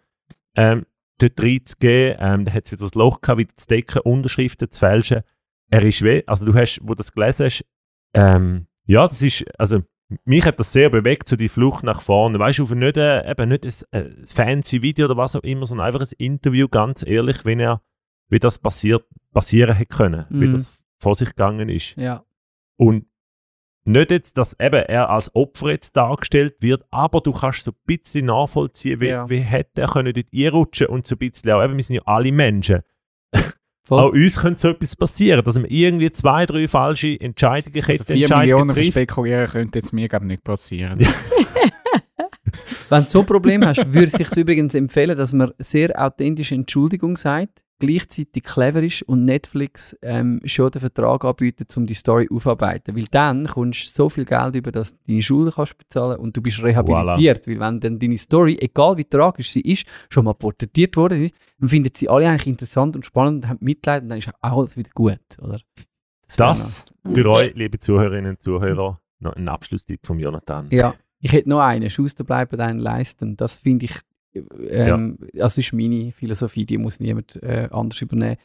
[0.55, 0.87] ähm,
[1.19, 4.79] dort reinzugehen, ähm, dann hat es wieder das Loch gehabt, wieder zu decken, Unterschriften zu
[4.79, 5.23] fälschen.
[5.71, 7.65] Er ist weh, also du hast, wo du das gelesen hast,
[8.15, 9.81] ähm, ja, das ist, also
[10.25, 12.39] mich hat das sehr bewegt, so die Flucht nach vorne.
[12.39, 15.67] Weißt du, auf nicht, äh, eben nicht ein äh, fancy Video oder was auch immer,
[15.67, 17.83] sondern einfach ein Interview, ganz ehrlich, wenn er,
[18.29, 20.53] wie das passiert, passieren hätte können, wie Mhm.
[20.53, 21.97] das vor sich gegangen ist.
[21.97, 22.25] Ja.
[22.77, 23.07] Und
[23.87, 27.77] nicht jetzt, dass eben er als Opfer jetzt dargestellt wird, aber du kannst so ein
[27.87, 29.29] bisschen nachvollziehen, wie, Ja.
[29.31, 32.03] wie hätte er können dort einrutschen und so ein bisschen auch, eben, wir sind ja
[32.07, 32.81] alle Menschen.
[33.85, 34.01] Voll.
[34.01, 38.05] Auch uns könnte so etwas passieren, dass man irgendwie zwei, drei falsche Entscheidungen Also hätte,
[38.05, 38.93] 4 Millionen trifft.
[38.95, 40.99] verspekulieren könnte jetzt mir glaub, nicht passieren.
[42.89, 46.55] Wenn du so ein Problem hast, würde es sich übrigens empfehlen, dass man sehr authentische
[46.55, 52.29] Entschuldigung sagt, gleichzeitig clever ist und Netflix ähm, schon den Vertrag anbietet, um die Story
[52.31, 52.97] aufzuarbeiten.
[52.97, 56.37] Weil dann kommst du so viel Geld über, dass du deine Schulden kannst bezahlen und
[56.37, 57.47] du bist rehabilitiert.
[57.47, 61.35] Weil wenn dann deine Story, egal wie tragisch sie ist, schon mal porträtiert worden ist,
[61.59, 64.59] dann finden sie alle eigentlich interessant und spannend und haben Mitleid und dann ist auch
[64.59, 65.61] alles wieder gut, oder?
[66.39, 70.69] wäre Das für euch, liebe Zuhörerinnen und Zuhörer, noch ein Abschlusstipp von Jonathan.
[70.71, 71.89] Ja, ich hätte noch einen.
[71.89, 73.37] Schuster bleiben deinen leisten.
[73.37, 74.01] Das finde ich,
[74.69, 78.37] ähm, das ist meine Philosophie, die muss niemand äh, anders übernehmen.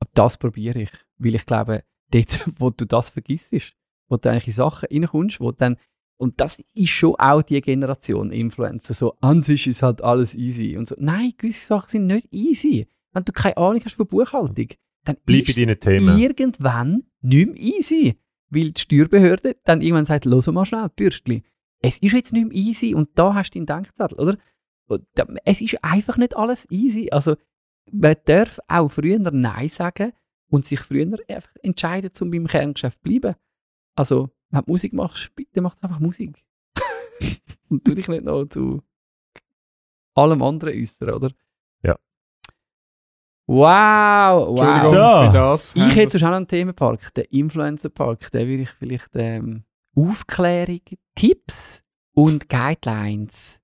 [0.00, 3.74] Aber das probiere ich, weil ich glaube, dort, wo du das vergisst,
[4.08, 5.76] wo du eigentlich in Sachen reinkommst, wo dann,
[6.16, 10.76] und das ist schon auch die Generation Influencer, so an sich ist halt alles easy
[10.76, 10.94] und so.
[10.98, 12.86] Nein, gewisse Sachen sind nicht easy.
[13.12, 14.68] Wenn du keine Ahnung hast von Buchhaltung,
[15.04, 16.18] dann Bleib ist deinen Themen.
[16.18, 18.18] irgendwann nicht mehr easy.
[18.50, 21.42] Weil die Steuerbehörde dann irgendwann sagt, los mal schnell, Bürstli.
[21.80, 24.38] Es ist jetzt nicht mehr easy und da hast du deinen Denkzettel, oder?
[25.44, 27.08] Es ist einfach nicht alles easy.
[27.10, 27.36] Also,
[27.90, 30.12] man darf auch früher Nein sagen
[30.48, 33.34] und sich früher einfach entscheiden, um beim Kerngeschäft zu bleiben.
[33.94, 36.44] Also, wenn du Musik machst, bitte mach einfach Musik.
[37.68, 38.82] und tu dich nicht noch zu
[40.14, 41.30] allem anderen äußern, oder?
[41.82, 41.98] Ja.
[43.46, 44.58] Wow!
[44.58, 44.84] Wow.
[44.84, 44.90] So.
[44.90, 45.76] für das.
[45.76, 48.30] Ich hätte noch einen Themenpark, den Influencer-Park.
[48.30, 49.64] Den würde ich vielleicht ähm,
[49.94, 50.80] Aufklärung,
[51.14, 53.61] Tipps und Guidelines.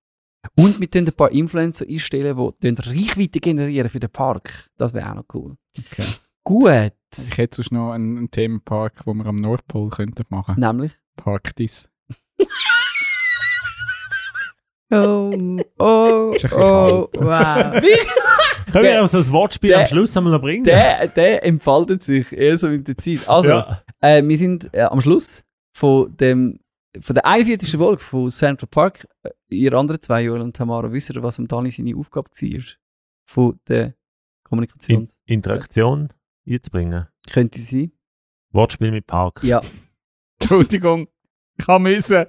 [0.57, 4.69] Und wir tun ein paar Influencer einstellen, die Reichweite generieren für den Park.
[4.77, 5.57] Das wäre auch noch cool.
[5.79, 6.05] Okay.
[6.45, 6.93] Gut.
[7.31, 10.57] Ich hätte sonst noch einen, einen Themenpark, wo wir am Nordpol könnten machen.
[10.59, 10.93] Nämlich.
[11.17, 11.89] Parktis.
[14.91, 15.31] Oh,
[15.79, 17.83] oh, Ist oh, wow.
[18.73, 20.65] Können wir so ein Wortspiel der- am Schluss einmal noch bringen?
[20.65, 23.29] Der, der entfaltet sich eher so in der Zeit.
[23.29, 23.83] Also, ja.
[24.01, 25.45] Äh, wir sind äh, am Schluss
[25.77, 26.61] von, dem,
[27.01, 27.77] von der 41.
[27.77, 29.07] Folge von Central Park.
[29.25, 32.63] Äh, ihr anderen zwei, Joel und Tamara, wisst ihr, was am Dani seine Aufgabe war?
[33.25, 33.95] Von der
[34.45, 35.03] Kommunikation.
[35.03, 36.09] In Interaktion
[36.49, 37.07] einzubringen.
[37.31, 37.93] Könnte sein.
[38.53, 39.43] Wortspiel mit Parks.
[39.43, 39.61] Ja,
[40.41, 41.09] Entschuldigung,
[41.59, 42.25] ich habe müssen.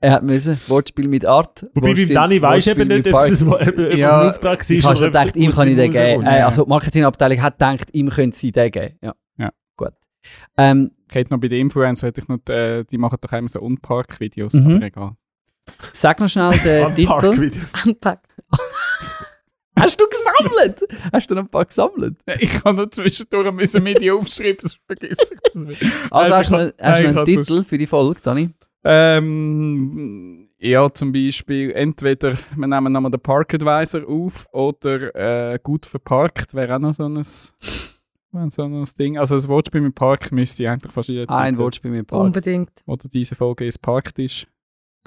[0.00, 0.58] er hat müssen.
[0.68, 1.62] Wortspiel mit Art.
[1.74, 3.30] Wobei beim Wortspiel- Danny weisst du Wortspiel eben nicht, mit ob Park.
[3.30, 3.48] es ein,
[3.92, 4.70] ob, Ja, ein Auftrag war.
[4.76, 6.22] Ich habe schon gedacht, ihm kann ich den geben.
[6.24, 8.98] Äh, also die Marketingabteilung hat gedacht, ihm könnte sie den geben.
[9.02, 9.14] Ja.
[9.38, 9.50] Ja.
[9.76, 9.92] Gut.
[10.58, 13.48] Ähm, Ich hätte noch bei den Influencern, hätte ich noch, äh, die machen doch immer
[13.48, 14.76] so Unpark-Videos, Mhm.
[14.76, 15.16] aber egal.
[15.92, 17.50] Sag noch schnell den Titel.
[17.84, 18.28] Anpacken.
[19.76, 20.80] Hast du gesammelt?
[21.12, 22.16] Hast du noch ein paar gesammelt?
[22.38, 25.92] Ich habe noch zwischendurch müssen Medien aufschreiben, das vergesse ich.
[26.12, 28.50] Also hast du ich noch, kann- hast nein, ich einen Titel für die Folge, Dani?
[28.84, 35.14] Ähm, ja, zum Beispiel entweder wir nehmen nochmal den Park Advisor auf oder
[35.54, 39.18] äh, gut verparkt wäre auch noch so ein, so ein Ding.
[39.18, 42.22] Also das Wortspiel mit Park müsste eigentlich fast jeder Ein Titel- Wortspiel mit Park.
[42.22, 42.70] Unbedingt.
[42.86, 44.46] Oder diese Folge ist Parktisch.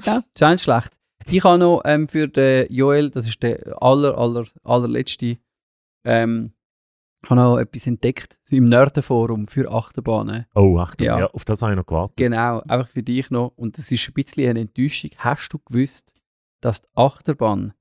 [0.06, 0.98] Ja, ist auch nicht schlecht.
[1.26, 5.38] Ich habe noch ähm, für den Joel, das ist der aller, aller, allerletzte,
[6.06, 6.54] ähm,
[7.28, 10.46] habe noch etwas entdeckt im Nerdenforum für Achterbahnen.
[10.56, 11.20] Oh, Achtung, Ja.
[11.20, 11.26] ja.
[11.28, 12.16] auf das habe ich noch gewartet.
[12.18, 13.54] Genau, einfach für dich noch.
[13.58, 15.10] Und das ist ein bisschen eine Enttäuschung.
[15.18, 16.14] Hast du gewusst,
[16.62, 17.74] dass die Achterbahn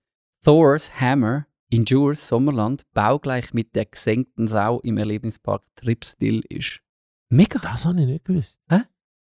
[0.44, 6.80] Thor's Hammer in Jures Sommerland baugleich mit der gesenkten Sau im Erlebnispark Tripstil ist?
[7.28, 8.58] Mega Das habe ich nicht gewusst.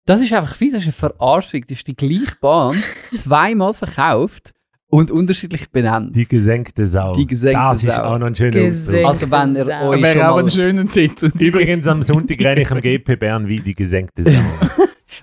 [0.06, 1.62] Das ist einfach viel, das ist eine Verarschung.
[1.68, 2.76] Das ist die gleiche Bahn,
[3.14, 4.54] zweimal verkauft
[4.88, 6.16] und unterschiedlich benannt.
[6.16, 7.14] Die gesenkte Sau.
[7.14, 8.04] Die gesenkte das ist Sau.
[8.04, 8.68] auch noch ein schöner.
[8.68, 9.06] Ausdruck.
[9.06, 9.89] Also wenn ihr Sau.
[9.89, 11.32] euch schon auch mal, ein schöner Titel.
[11.39, 14.39] Übrigens am Sonntag renne ich am GP Bern wie die gesenkte Sau.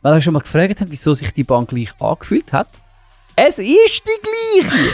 [0.03, 2.81] weil ihr schon mal gefragt habt, wieso sich die Bahn gleich angefühlt hat.
[3.35, 4.93] Es ist die gleiche!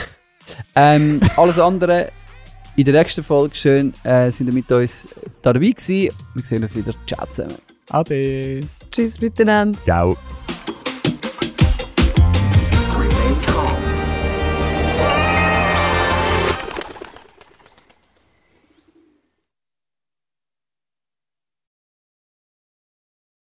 [0.75, 2.11] ähm, alles andere
[2.75, 5.07] in der nächsten Folge schön äh, sind ihr mit uns
[5.43, 6.15] da dabei gewesen.
[6.35, 6.95] Wir sehen uns wieder.
[7.07, 7.55] Ciao zusammen.
[7.91, 8.61] Ade.
[8.93, 9.79] Tschüss miteinander.
[9.85, 10.17] Ciao.